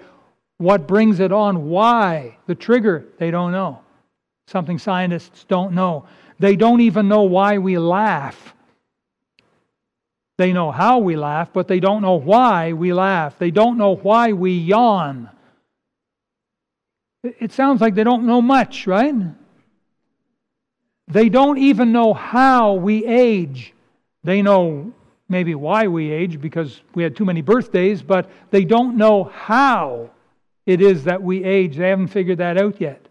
[0.58, 3.80] what brings it on, why, the trigger, they don't know.
[4.48, 6.06] Something scientists don't know.
[6.40, 8.54] They don't even know why we laugh.
[10.38, 13.38] They know how we laugh, but they don't know why we laugh.
[13.38, 15.30] They don't know why we yawn.
[17.24, 19.14] It sounds like they don't know much, right?
[21.08, 23.74] They don't even know how we age.
[24.24, 24.94] They know
[25.30, 30.10] maybe why we age because we had too many birthdays, but they don't know how
[30.66, 31.78] it is that we age.
[31.78, 33.08] They haven't figured that out yet.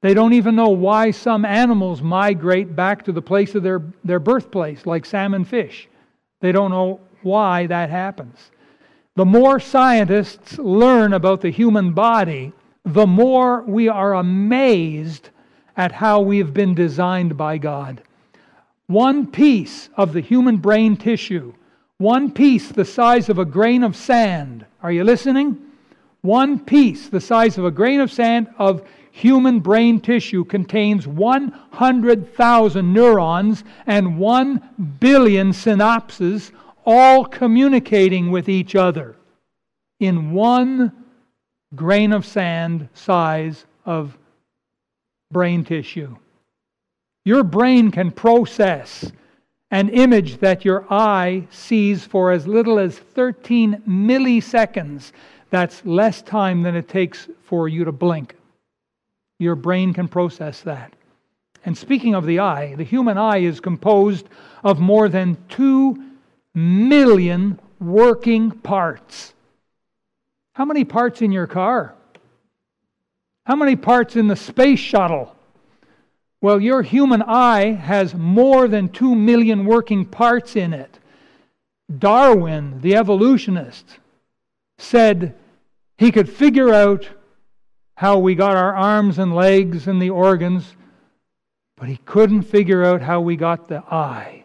[0.00, 4.20] They don't even know why some animals migrate back to the place of their, their
[4.20, 5.88] birthplace, like salmon fish.
[6.40, 8.50] They don't know why that happens.
[9.16, 12.52] The more scientists learn about the human body,
[12.84, 15.30] the more we are amazed
[15.76, 18.02] at how we have been designed by God.
[18.86, 21.54] One piece of the human brain tissue,
[21.98, 24.66] one piece the size of a grain of sand.
[24.82, 25.58] Are you listening?
[26.20, 32.92] One piece the size of a grain of sand of human brain tissue contains 100,000
[32.92, 36.50] neurons and 1 billion synapses,
[36.84, 39.16] all communicating with each other
[40.00, 41.03] in one
[41.74, 44.16] grain of sand size of
[45.30, 46.16] brain tissue.
[47.24, 49.10] Your brain can process
[49.70, 55.12] an image that your eye sees for as little as 13 milliseconds.
[55.50, 58.36] That's less time than it takes for you to blink.
[59.38, 60.92] Your brain can process that.
[61.64, 64.28] And speaking of the eye, the human eye is composed
[64.62, 66.02] of more than 2
[66.54, 69.33] million working parts.
[70.54, 71.94] How many parts in your car?
[73.44, 75.34] How many parts in the space shuttle?
[76.40, 80.98] Well, your human eye has more than 2 million working parts in it.
[81.98, 83.98] Darwin, the evolutionist,
[84.78, 85.34] said
[85.98, 87.08] he could figure out
[87.96, 90.76] how we got our arms and legs and the organs,
[91.76, 94.43] but he couldn't figure out how we got the eye.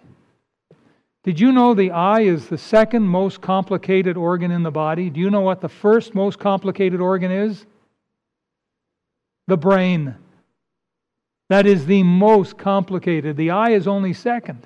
[1.23, 5.09] Did you know the eye is the second most complicated organ in the body?
[5.09, 7.65] Do you know what the first most complicated organ is?
[9.47, 10.15] The brain.
[11.49, 13.35] That is the most complicated.
[13.35, 14.65] The eye is only second.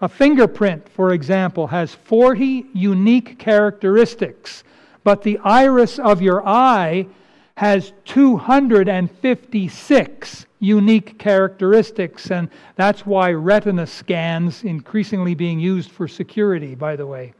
[0.00, 4.64] A fingerprint, for example, has 40 unique characteristics,
[5.02, 7.06] but the iris of your eye
[7.56, 16.96] has 256 unique characteristics, and that's why retina scans increasingly being used for security, by
[16.96, 17.32] the way.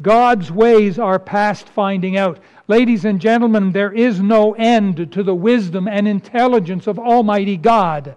[0.00, 2.38] God's ways are past finding out.
[2.68, 8.14] Ladies and gentlemen, there is no end to the wisdom and intelligence of Almighty God.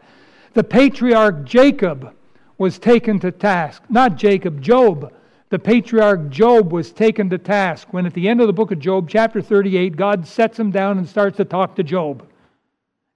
[0.53, 2.13] The patriarch Jacob
[2.59, 3.81] was taken to task.
[3.89, 5.11] Not Jacob, Job.
[5.51, 8.79] The patriarch Job was taken to task when, at the end of the book of
[8.79, 12.25] Job, chapter 38, God sets him down and starts to talk to Job.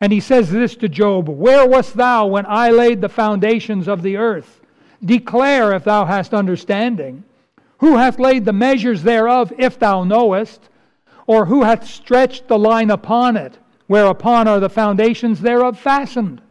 [0.01, 4.03] And he says this to Job Where wast thou when I laid the foundations of
[4.03, 4.59] the earth?
[5.03, 7.23] Declare if thou hast understanding.
[7.77, 10.67] Who hath laid the measures thereof, if thou knowest?
[11.27, 16.41] Or who hath stretched the line upon it, whereupon are the foundations thereof fastened?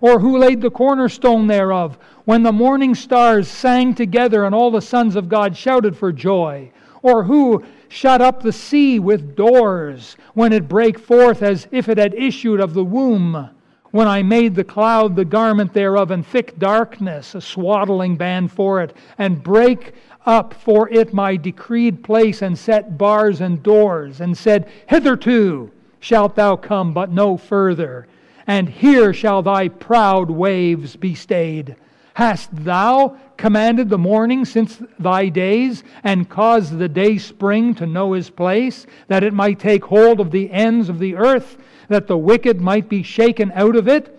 [0.00, 4.80] Or who laid the cornerstone thereof, when the morning stars sang together and all the
[4.80, 6.70] sons of God shouted for joy?
[7.02, 11.98] Or who shut up the sea with doors, when it brake forth as if it
[11.98, 13.50] had issued of the womb?
[13.90, 18.80] when I made the cloud the garment thereof, and thick darkness a swaddling band for
[18.82, 19.94] it, and brake
[20.26, 26.36] up for it my decreed place, and set bars and doors, and said, Hitherto shalt
[26.36, 28.06] thou come, but no further,
[28.50, 31.76] and here shall thy proud waves be stayed.
[32.14, 38.12] Hast thou commanded the morning since thy days, and caused the day spring to know
[38.12, 41.58] his place, that it might take hold of the ends of the earth?
[41.90, 44.16] that the wicked might be shaken out of it.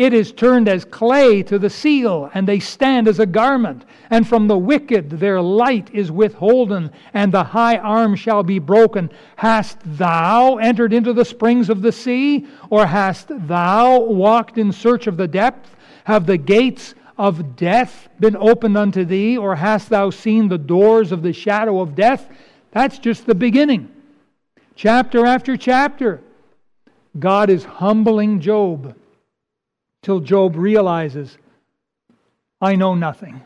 [0.00, 3.84] It is turned as clay to the seal, and they stand as a garment.
[4.08, 9.10] And from the wicked their light is withholden, and the high arm shall be broken.
[9.36, 12.46] Hast thou entered into the springs of the sea?
[12.70, 15.76] Or hast thou walked in search of the depth?
[16.04, 19.36] Have the gates of death been opened unto thee?
[19.36, 22.26] Or hast thou seen the doors of the shadow of death?
[22.70, 23.90] That's just the beginning.
[24.74, 26.22] Chapter after chapter.
[27.18, 28.96] God is humbling Job
[30.02, 31.36] till Job realizes,
[32.60, 33.40] I know nothing.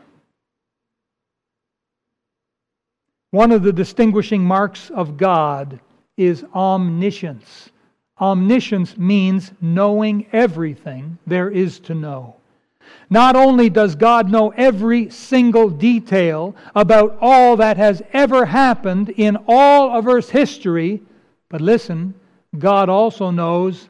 [3.31, 5.79] One of the distinguishing marks of God
[6.15, 7.69] is omniscience.
[8.19, 12.37] Omniscience means knowing everything there is to know.
[13.09, 19.37] Not only does God know every single detail about all that has ever happened in
[19.47, 21.01] all of Earth's history,
[21.49, 22.13] but listen,
[22.57, 23.89] God also knows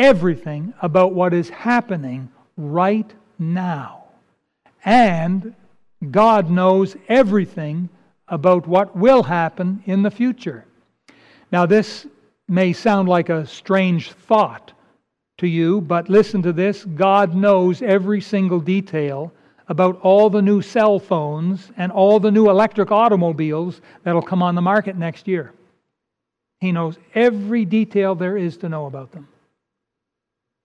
[0.00, 4.04] everything about what is happening right now.
[4.82, 5.54] And
[6.10, 7.90] God knows everything
[8.26, 10.64] about what will happen in the future.
[11.52, 12.06] Now, this
[12.48, 14.72] may sound like a strange thought
[15.36, 19.32] to you, but listen to this God knows every single detail
[19.68, 24.54] about all the new cell phones and all the new electric automobiles that'll come on
[24.54, 25.52] the market next year.
[26.60, 29.28] He knows every detail there is to know about them.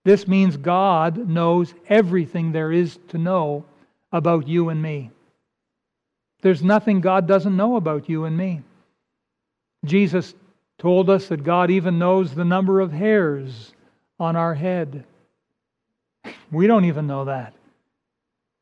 [0.05, 3.65] This means God knows everything there is to know
[4.11, 5.09] about you and me.
[6.41, 8.61] There's nothing God doesn't know about you and me.
[9.83, 10.35] Jesus
[10.77, 13.73] told us that God even knows the number of hairs
[14.19, 15.03] on our head.
[16.51, 17.55] We don't even know that.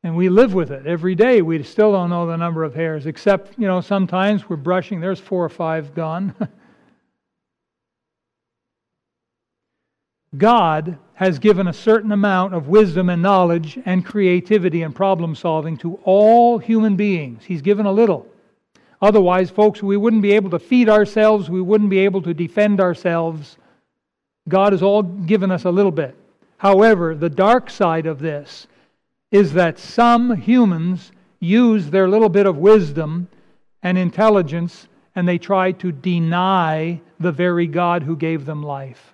[0.02, 1.42] And we live with it every day.
[1.42, 5.20] We still don't know the number of hairs, except, you know, sometimes we're brushing, there's
[5.20, 6.34] four or five gone.
[10.36, 15.76] God has given a certain amount of wisdom and knowledge and creativity and problem solving
[15.78, 17.44] to all human beings.
[17.44, 18.26] He's given a little.
[19.00, 22.80] Otherwise, folks, we wouldn't be able to feed ourselves, we wouldn't be able to defend
[22.80, 23.58] ourselves.
[24.48, 26.16] God has all given us a little bit.
[26.58, 28.66] However, the dark side of this
[29.30, 33.28] is that some humans use their little bit of wisdom
[33.82, 39.13] and intelligence and they try to deny the very God who gave them life.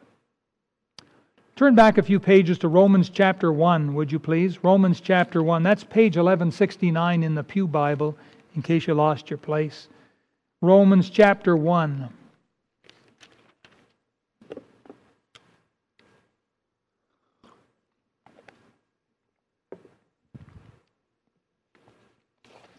[1.60, 4.64] Turn back a few pages to Romans chapter 1, would you please?
[4.64, 5.62] Romans chapter 1.
[5.62, 8.16] That's page 1169 in the Pew Bible,
[8.56, 9.88] in case you lost your place.
[10.62, 12.08] Romans chapter 1.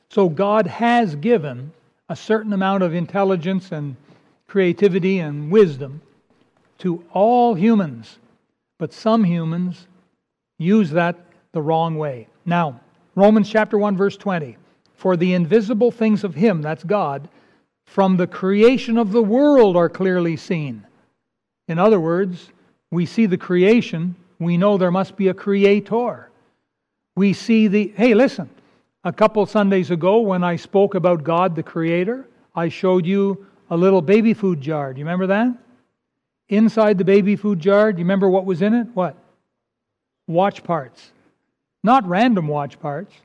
[0.09, 1.71] So God has given
[2.09, 3.95] a certain amount of intelligence and
[4.47, 6.01] creativity and wisdom
[6.79, 8.17] to all humans.
[8.81, 9.85] But some humans
[10.57, 11.15] use that
[11.51, 12.27] the wrong way.
[12.47, 12.81] Now,
[13.13, 14.57] Romans chapter 1 verse 20.
[14.95, 17.29] For the invisible things of him, that's God,
[17.85, 20.83] from the creation of the world are clearly seen.
[21.67, 22.49] In other words,
[22.89, 26.31] we see the creation, we know there must be a creator.
[27.15, 28.49] We see the Hey, listen.
[29.03, 33.77] A couple Sundays ago when I spoke about God the creator, I showed you a
[33.77, 34.91] little baby food jar.
[34.91, 35.55] Do you remember that?
[36.51, 38.87] Inside the baby food jar, do you remember what was in it?
[38.93, 39.15] What?
[40.27, 41.13] Watch parts.
[41.81, 43.15] Not random watch parts.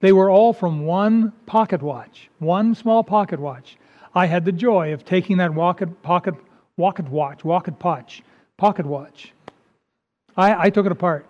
[0.00, 3.76] They were all from one pocket watch, one small pocket watch.
[4.12, 6.34] I had the joy of taking that pocket, pocket,
[6.76, 8.22] pocket watch, pocket watch,
[8.56, 9.32] pocket watch.
[10.36, 11.26] I, I took it apart,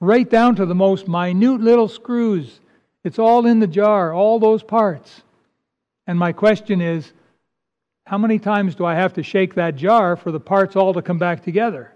[0.00, 2.58] right down to the most minute little screws.
[3.04, 5.22] It's all in the jar, all those parts.
[6.08, 7.12] And my question is
[8.10, 11.00] how many times do I have to shake that jar for the parts all to
[11.00, 11.94] come back together?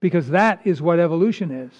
[0.00, 1.72] Because that is what evolution is.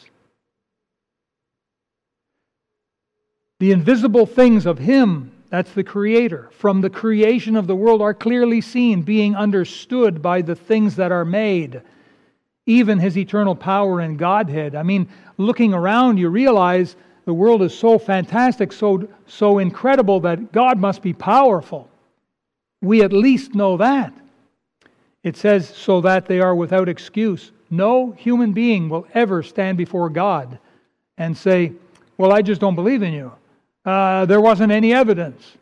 [3.58, 8.14] The invisible things of Him, that's the Creator, from the creation of the world are
[8.14, 11.82] clearly seen, being understood by the things that are made,
[12.66, 14.76] even His eternal power and Godhead.
[14.76, 15.08] I mean,
[15.38, 21.02] looking around, you realize the world is so fantastic, so, so incredible that God must
[21.02, 21.90] be powerful.
[22.84, 24.12] We at least know that.
[25.22, 27.50] It says, so that they are without excuse.
[27.70, 30.58] No human being will ever stand before God
[31.16, 31.72] and say,
[32.18, 33.32] Well, I just don't believe in you.
[33.84, 35.56] Uh, there wasn't any evidence.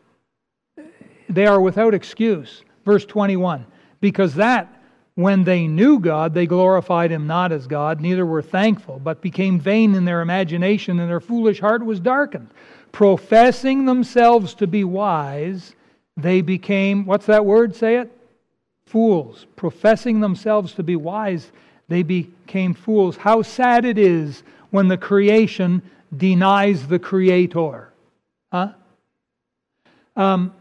[1.29, 2.63] They are without excuse.
[2.85, 3.65] Verse 21
[4.01, 4.83] Because that,
[5.15, 9.61] when they knew God, they glorified him not as God, neither were thankful, but became
[9.61, 12.49] vain in their imagination, and their foolish heart was darkened.
[12.91, 15.75] Professing themselves to be wise,
[16.17, 17.75] they became, what's that word?
[17.75, 18.11] Say it?
[18.87, 19.47] Fools.
[19.57, 21.53] Professing themselves to be wise,
[21.89, 23.17] they became fools.
[23.17, 25.83] How sad it is when the creation
[26.17, 27.93] denies the Creator.
[28.53, 28.73] Huh?
[30.17, 30.55] Um,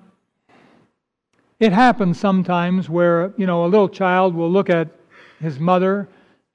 [1.59, 4.87] it happens sometimes where, you know, a little child will look at
[5.39, 6.07] his mother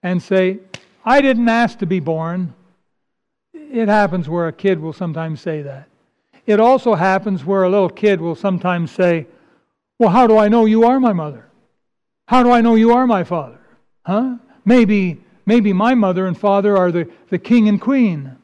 [0.02, 0.58] and say,
[1.04, 2.54] I didn't ask to be born.
[3.52, 5.88] It happens where a kid will sometimes say that.
[6.46, 9.26] It also happens where a little kid will sometimes say,
[9.98, 11.46] Well, how do I know you are my mother?
[12.28, 13.58] How do I know you are my father?
[14.04, 14.36] Huh?
[14.64, 18.36] Maybe, maybe my mother and father are the, the king and queen.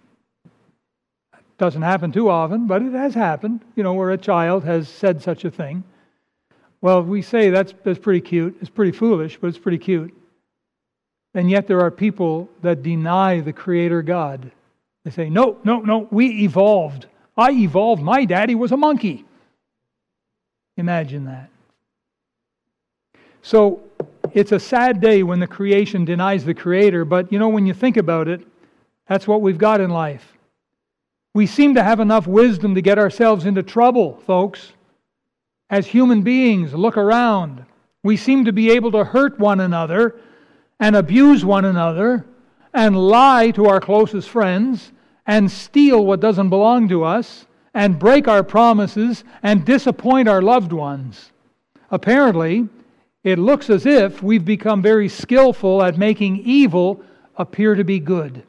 [1.59, 5.23] Doesn't happen too often, but it has happened, you know, where a child has said
[5.23, 5.85] such a thing.
[6.81, 8.57] Well, we say that's, that's pretty cute.
[8.61, 10.13] It's pretty foolish, but it's pretty cute.
[11.35, 14.51] And yet there are people that deny the Creator God.
[15.05, 17.07] They say, no, no, no, we evolved.
[17.37, 18.03] I evolved.
[18.03, 19.25] My daddy was a monkey.
[20.77, 21.49] Imagine that.
[23.43, 23.81] So
[24.33, 27.75] it's a sad day when the creation denies the Creator, but you know, when you
[27.75, 28.47] think about it,
[29.09, 30.33] that's what we've got in life.
[31.35, 34.73] We seem to have enough wisdom to get ourselves into trouble, folks.
[35.71, 37.65] As human beings, look around.
[38.03, 40.17] We seem to be able to hurt one another
[40.79, 42.27] and abuse one another
[42.75, 44.93] and lie to our closest friends
[45.27, 50.73] and steal what doesn't belong to us and break our promises and disappoint our loved
[50.73, 51.33] ones.
[51.91, 52.69] Apparently,
[53.25, 57.03] it looks as if we've become very skillful at making evil
[57.37, 58.43] appear to be good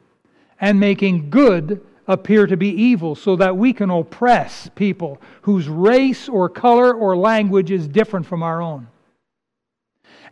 [0.60, 6.28] and making good appear to be evil so that we can oppress people whose race
[6.28, 8.86] or color or language is different from our own.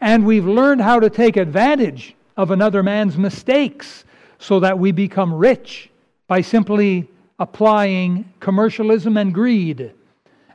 [0.00, 4.04] And we've learned how to take advantage of another man's mistakes
[4.38, 5.91] so that we become rich
[6.32, 7.06] by simply
[7.40, 9.92] applying commercialism and greed.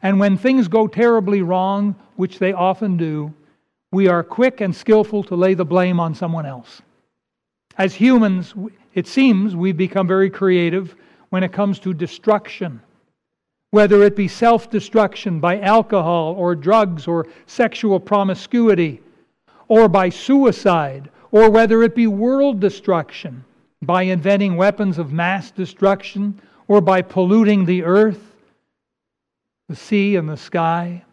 [0.01, 3.31] And when things go terribly wrong, which they often do,
[3.91, 6.81] we are quick and skillful to lay the blame on someone else.
[7.77, 8.55] As humans,
[8.95, 10.95] it seems we've become very creative
[11.29, 12.81] when it comes to destruction,
[13.69, 18.99] whether it be self destruction by alcohol or drugs or sexual promiscuity,
[19.67, 23.45] or by suicide, or whether it be world destruction
[23.81, 28.35] by inventing weapons of mass destruction, or by polluting the earth,
[29.69, 31.03] the sea, and the sky.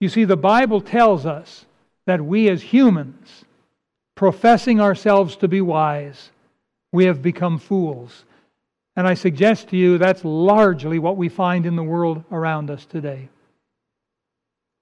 [0.00, 1.66] You see, the Bible tells us
[2.06, 3.44] that we as humans,
[4.14, 6.30] professing ourselves to be wise,
[6.92, 8.24] we have become fools.
[8.96, 12.84] And I suggest to you that's largely what we find in the world around us
[12.84, 13.28] today.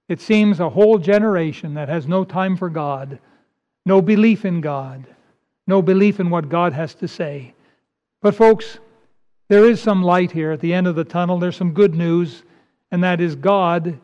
[0.09, 3.19] It seems a whole generation that has no time for God,
[3.85, 5.05] no belief in God,
[5.67, 7.53] no belief in what God has to say.
[8.21, 8.79] But, folks,
[9.47, 11.39] there is some light here at the end of the tunnel.
[11.39, 12.43] There's some good news,
[12.91, 13.99] and that is God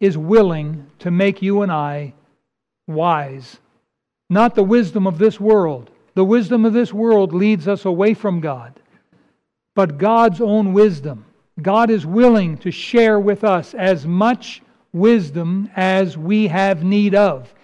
[0.00, 2.14] is willing to make you and I
[2.86, 3.58] wise.
[4.28, 5.90] Not the wisdom of this world.
[6.14, 8.80] The wisdom of this world leads us away from God
[9.74, 11.24] but God's own wisdom.
[11.62, 14.62] God is willing to share with us as much
[14.92, 17.54] wisdom as we have need of.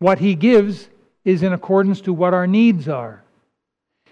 [0.00, 0.88] What He gives
[1.24, 3.22] is in accordance to what our needs are.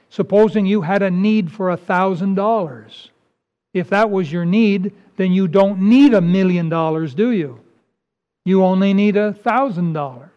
[0.08, 3.10] Supposing you had a need for a thousand dollars.
[3.72, 7.60] If that was your need, then you don't need a million dollars, do you?
[8.44, 10.30] You only need a thousand dollars.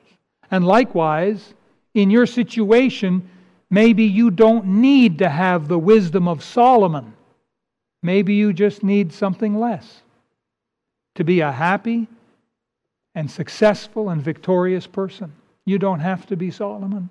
[0.52, 1.54] And likewise,
[1.94, 3.30] in your situation,
[3.70, 7.14] Maybe you don't need to have the wisdom of Solomon.
[8.04, 10.02] Maybe you just need something less
[11.16, 12.08] to be a happy
[13.16, 15.34] and successful and victorious person.
[15.66, 17.10] You don't have to be Solomon.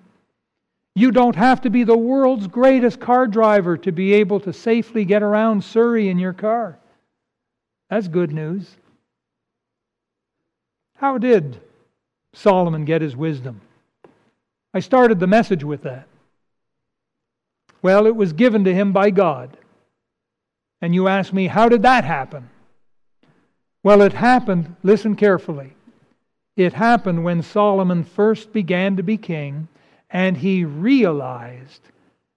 [0.94, 5.04] You don't have to be the world's greatest car driver to be able to safely
[5.04, 6.78] get around Surrey in your car.
[7.90, 8.76] That's good news.
[10.96, 11.60] How did
[12.32, 13.60] Solomon get his wisdom?
[14.72, 16.06] I started the message with that.
[17.82, 19.56] Well, it was given to him by God.
[20.80, 22.50] And you ask me, how did that happen?
[23.82, 25.74] Well, it happened, listen carefully.
[26.56, 29.68] It happened when Solomon first began to be king
[30.10, 31.80] and he realized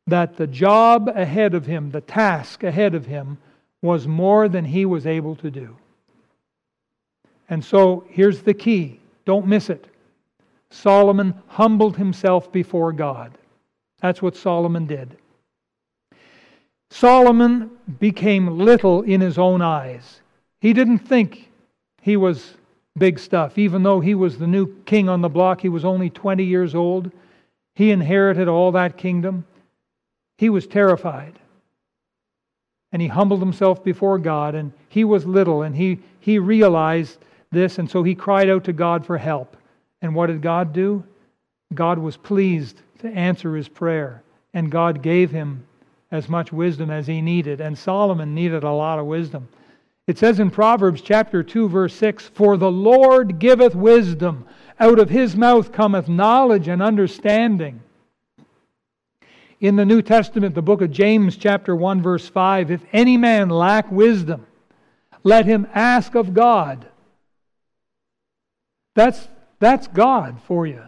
[0.07, 3.37] that the job ahead of him, the task ahead of him,
[3.81, 5.75] was more than he was able to do.
[7.49, 9.87] And so here's the key don't miss it.
[10.69, 13.37] Solomon humbled himself before God.
[14.01, 15.17] That's what Solomon did.
[16.89, 20.21] Solomon became little in his own eyes.
[20.61, 21.51] He didn't think
[22.01, 22.56] he was
[22.97, 23.57] big stuff.
[23.57, 26.75] Even though he was the new king on the block, he was only 20 years
[26.75, 27.11] old.
[27.75, 29.45] He inherited all that kingdom.
[30.37, 31.39] He was terrified.
[32.91, 37.19] And he humbled himself before God, and he was little, and he, he realized
[37.51, 39.57] this, and so he cried out to God for help.
[40.01, 41.03] And what did God do?
[41.73, 44.23] God was pleased to answer his prayer,
[44.53, 45.65] and God gave him
[46.11, 47.59] as much wisdom as he needed.
[47.59, 49.49] And Solomon needed a lot of wisdom.
[50.07, 54.45] It says in Proverbs chapter 2 verse 6, "For the Lord giveth wisdom;
[54.79, 57.81] out of his mouth cometh knowledge and understanding."
[59.59, 63.49] In the New Testament, the book of James chapter 1 verse 5, "If any man
[63.49, 64.45] lack wisdom,
[65.23, 66.85] let him ask of God."
[68.95, 69.27] That's
[69.59, 70.83] that's God for you.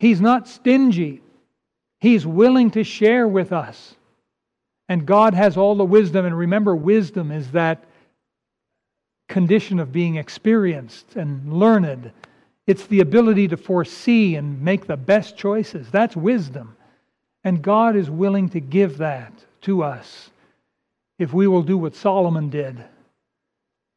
[0.00, 1.22] He's not stingy.
[2.00, 3.96] He's willing to share with us.
[4.90, 6.26] And God has all the wisdom.
[6.26, 7.84] And remember, wisdom is that
[9.28, 12.10] condition of being experienced and learned.
[12.66, 15.88] It's the ability to foresee and make the best choices.
[15.92, 16.76] That's wisdom.
[17.44, 19.32] And God is willing to give that
[19.62, 20.30] to us
[21.20, 22.76] if we will do what Solomon did.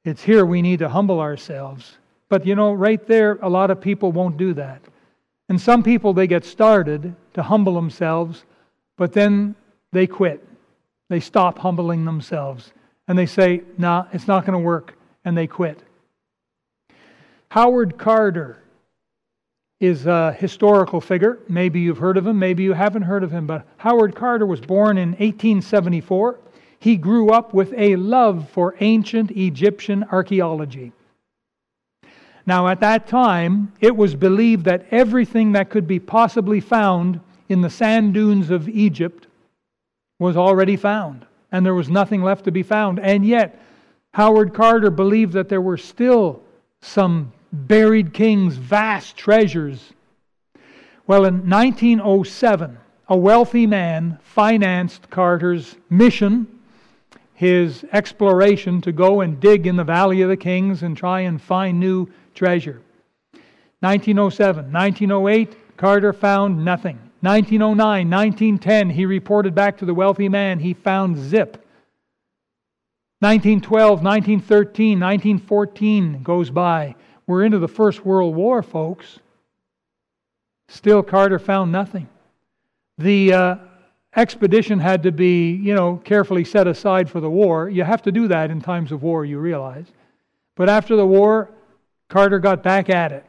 [0.06, 1.98] It's here we need to humble ourselves.
[2.30, 4.82] But you know, right there, a lot of people won't do that.
[5.50, 8.44] And some people, they get started to humble themselves,
[8.96, 9.56] but then
[9.92, 10.48] they quit.
[11.14, 12.74] They stop humbling themselves.
[13.08, 14.98] And they say, nah, it's not going to work.
[15.24, 15.80] And they quit.
[17.52, 18.64] Howard Carter
[19.80, 21.38] is a historical figure.
[21.48, 23.46] Maybe you've heard of him, maybe you haven't heard of him.
[23.46, 26.40] But Howard Carter was born in 1874.
[26.80, 30.94] He grew up with a love for ancient Egyptian archaeology.
[32.48, 37.62] Now, at that time, it was believed that everything that could be possibly found in
[37.62, 39.28] the sand dunes of Egypt
[40.20, 43.00] was already found, and there was nothing left to be found.
[43.00, 43.60] And yet,
[44.14, 46.42] Howard Carter believed that there were still
[46.82, 49.94] some buried kings, vast treasures.
[51.08, 52.78] Well, in 1907,
[53.10, 56.48] a wealthy man financed Carter's mission,
[57.34, 61.42] his exploration to go and dig in the Valley of the Kings and try and
[61.42, 62.82] find new treasure.
[63.82, 67.00] 1907, 1908, Carter found nothing.
[67.24, 71.66] 1909, 1910, he reported back to the wealthy man he found zip.
[73.20, 76.94] 1912, 1913, 1914 goes by.
[77.26, 79.20] We're into the First World War, folks.
[80.68, 82.10] Still, Carter found nothing.
[82.98, 83.56] The uh,
[84.18, 87.70] expedition had to be, you know, carefully set aside for the war.
[87.70, 89.86] You have to do that in times of war, you realize.
[90.56, 91.50] But after the war,
[92.10, 93.26] Carter got back at it.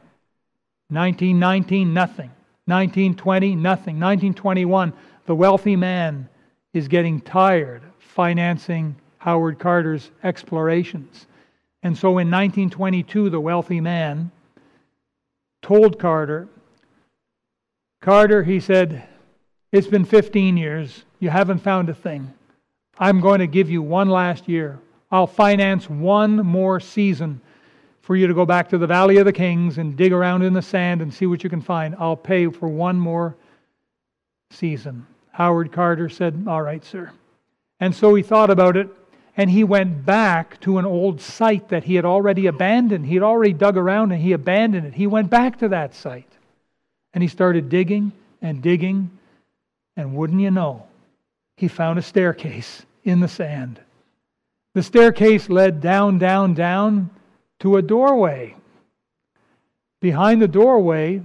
[0.89, 2.31] 1919, nothing.
[2.67, 3.99] 1920, nothing.
[3.99, 4.93] 1921,
[5.25, 6.27] the wealthy man
[6.73, 11.27] is getting tired financing Howard Carter's explorations.
[11.83, 14.31] And so in 1922, the wealthy man
[15.61, 16.47] told Carter,
[18.01, 19.07] Carter, he said,
[19.71, 21.05] it's been 15 years.
[21.19, 22.33] You haven't found a thing.
[22.97, 24.79] I'm going to give you one last year.
[25.11, 27.41] I'll finance one more season
[28.05, 30.53] for you to go back to the Valley of the Kings and dig around in
[30.53, 31.95] the sand and see what you can find.
[31.99, 33.35] I'll pay for one more
[34.51, 35.07] season.
[35.31, 37.11] Howard Carter said, All right, sir.
[37.79, 38.89] And so he thought about it
[39.35, 43.07] and he went back to an old site that he had already abandoned.
[43.07, 44.93] He had already dug around and he abandoned it.
[44.93, 46.31] He went back to that site
[47.15, 49.09] and he started digging and digging.
[49.97, 50.85] And wouldn't you know,
[51.57, 53.79] he found a staircase in the sand.
[54.75, 57.09] The staircase led down, down, down
[57.59, 58.55] to a doorway.
[60.01, 61.21] Behind the doorway,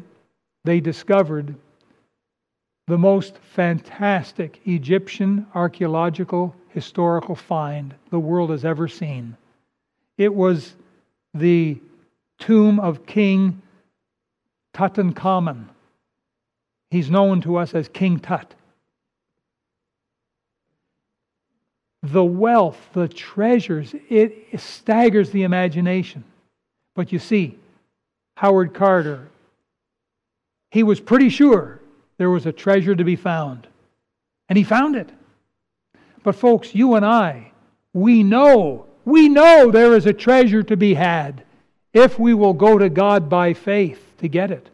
[0.64, 1.54] they discovered
[2.86, 9.36] the most fantastic Egyptian archaeological historical find the world has ever seen.
[10.18, 10.74] It was
[11.34, 11.78] the
[12.38, 13.62] tomb of King
[14.74, 15.66] Tutankhamun.
[16.90, 18.54] He's known to us as King Tut.
[22.02, 26.24] The wealth, the treasures, it staggers the imagination.
[26.94, 27.58] But you see,
[28.36, 29.28] Howard Carter,
[30.70, 31.80] he was pretty sure
[32.16, 33.66] there was a treasure to be found.
[34.48, 35.10] And he found it.
[36.22, 37.52] But, folks, you and I,
[37.92, 41.44] we know, we know there is a treasure to be had
[41.92, 44.68] if we will go to God by faith to get it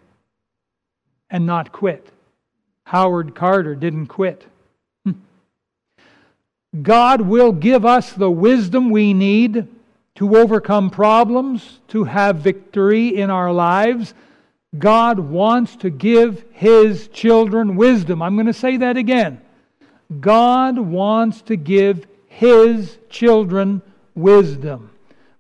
[1.31, 2.11] and not quit.
[2.85, 4.47] Howard Carter didn't quit.
[6.83, 9.69] God will give us the wisdom we need
[10.17, 14.15] to overcome problems, to have victory in our lives.
[14.79, 18.23] God wants to give His children wisdom.
[18.23, 19.41] I'm going to say that again.
[20.21, 23.83] God wants to give His children
[24.15, 24.91] wisdom.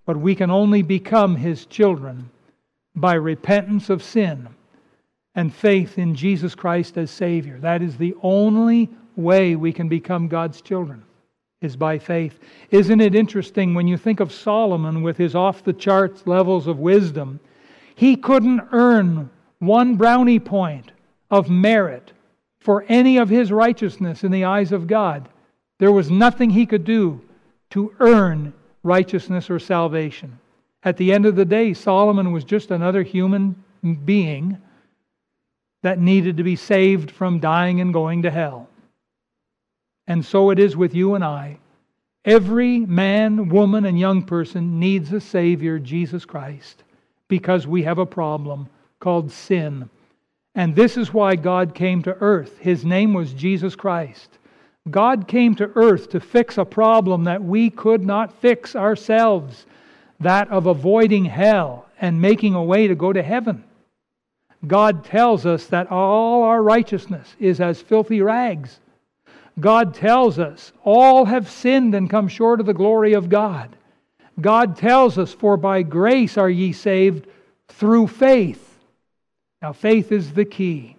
[0.04, 2.30] But we can only become His children
[2.94, 4.48] by repentance of sin
[5.34, 7.58] and faith in Jesus Christ as Savior.
[7.58, 11.02] That is the only way we can become God's children,
[11.60, 12.38] is by faith.
[12.70, 16.78] Isn't it interesting when you think of Solomon with his off the charts levels of
[16.78, 17.40] wisdom?
[17.94, 20.92] He couldn't earn one brownie point
[21.30, 22.12] of merit
[22.60, 25.28] for any of his righteousness in the eyes of God.
[25.78, 27.20] There was nothing he could do
[27.70, 28.52] to earn
[28.82, 30.38] righteousness or salvation.
[30.82, 33.62] At the end of the day, Solomon was just another human
[34.04, 34.58] being
[35.82, 38.68] that needed to be saved from dying and going to hell.
[40.06, 41.58] And so it is with you and I.
[42.24, 46.82] Every man, woman, and young person needs a Savior, Jesus Christ
[47.28, 48.68] because we have a problem
[49.00, 49.88] called sin.
[50.54, 52.58] And this is why God came to earth.
[52.58, 54.38] His name was Jesus Christ.
[54.90, 59.66] God came to earth to fix a problem that we could not fix ourselves
[60.20, 63.64] that of avoiding hell and making a way to go to heaven.
[64.66, 68.80] God tells us that all our righteousness is as filthy rags.
[69.58, 73.74] God tells us all have sinned and come short of the glory of God.
[74.40, 77.26] God tells us, For by grace are ye saved
[77.68, 78.78] through faith.
[79.62, 80.96] Now, faith is the key.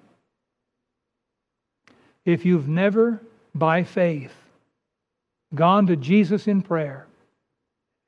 [2.25, 3.21] If you've never,
[3.53, 4.33] by faith,
[5.55, 7.05] gone to Jesus in prayer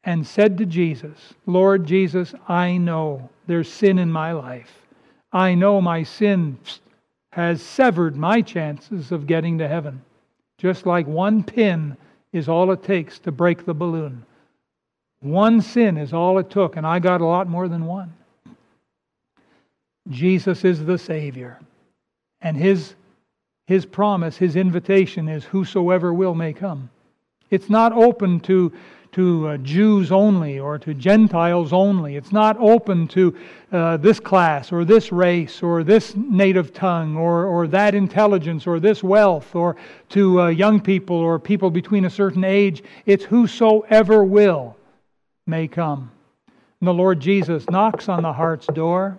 [0.04, 4.82] and said to Jesus, Lord Jesus, I know there's sin in my life.
[5.32, 6.58] I know my sin
[7.32, 10.02] has severed my chances of getting to heaven.
[10.60, 11.96] Just like one pin
[12.34, 14.26] is all it takes to break the balloon.
[15.22, 18.14] One sin is all it took, and I got a lot more than one.
[20.10, 21.60] Jesus is the Savior.
[22.42, 22.94] And his,
[23.68, 26.90] his promise, his invitation is whosoever will may come.
[27.50, 28.74] It's not open to,
[29.12, 32.16] to uh, Jews only or to Gentiles only.
[32.16, 33.36] It's not open to
[33.72, 38.80] uh, this class or this race or this native tongue or, or that intelligence or
[38.80, 39.76] this wealth or
[40.10, 42.84] to uh, young people or people between a certain age.
[43.06, 44.76] It's whosoever will
[45.48, 46.12] may come.
[46.80, 49.18] And the Lord Jesus knocks on the heart's door,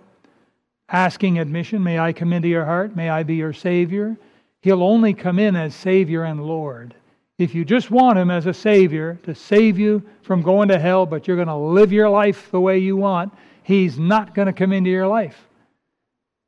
[0.89, 2.95] asking admission May I come into your heart?
[2.95, 4.17] May I be your Savior?
[4.61, 6.95] He'll only come in as Savior and Lord.
[7.41, 11.07] If you just want Him as a Savior to save you from going to hell,
[11.07, 13.33] but you're going to live your life the way you want,
[13.63, 15.47] He's not going to come into your life.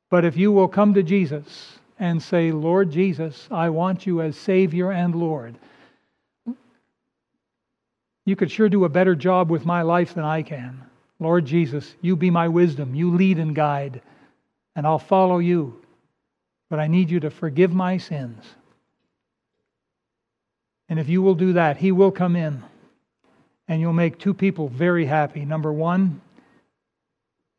[0.08, 4.36] But if you will come to Jesus and say, Lord Jesus, I want you as
[4.36, 5.56] Savior and Lord,
[8.24, 10.80] you could sure do a better job with my life than I can.
[11.18, 12.94] Lord Jesus, you be my wisdom.
[12.94, 14.00] You lead and guide,
[14.76, 15.82] and I'll follow you.
[16.70, 18.44] But I need you to forgive my sins.
[20.88, 22.62] And if you will do that, He will come in
[23.68, 25.44] and you'll make two people very happy.
[25.44, 26.20] Number one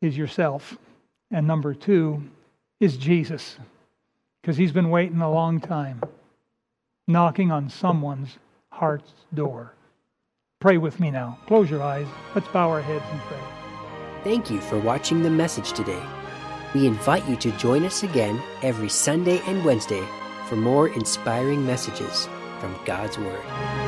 [0.00, 0.78] is yourself,
[1.30, 2.22] and number two
[2.80, 3.58] is Jesus,
[4.40, 6.02] because He's been waiting a long time,
[7.08, 8.38] knocking on someone's
[8.70, 9.72] heart's door.
[10.60, 11.38] Pray with me now.
[11.46, 12.06] Close your eyes.
[12.34, 13.38] Let's bow our heads and pray.
[14.22, 16.02] Thank you for watching the message today.
[16.74, 20.04] We invite you to join us again every Sunday and Wednesday
[20.48, 22.28] for more inspiring messages
[22.60, 23.85] from God's Word.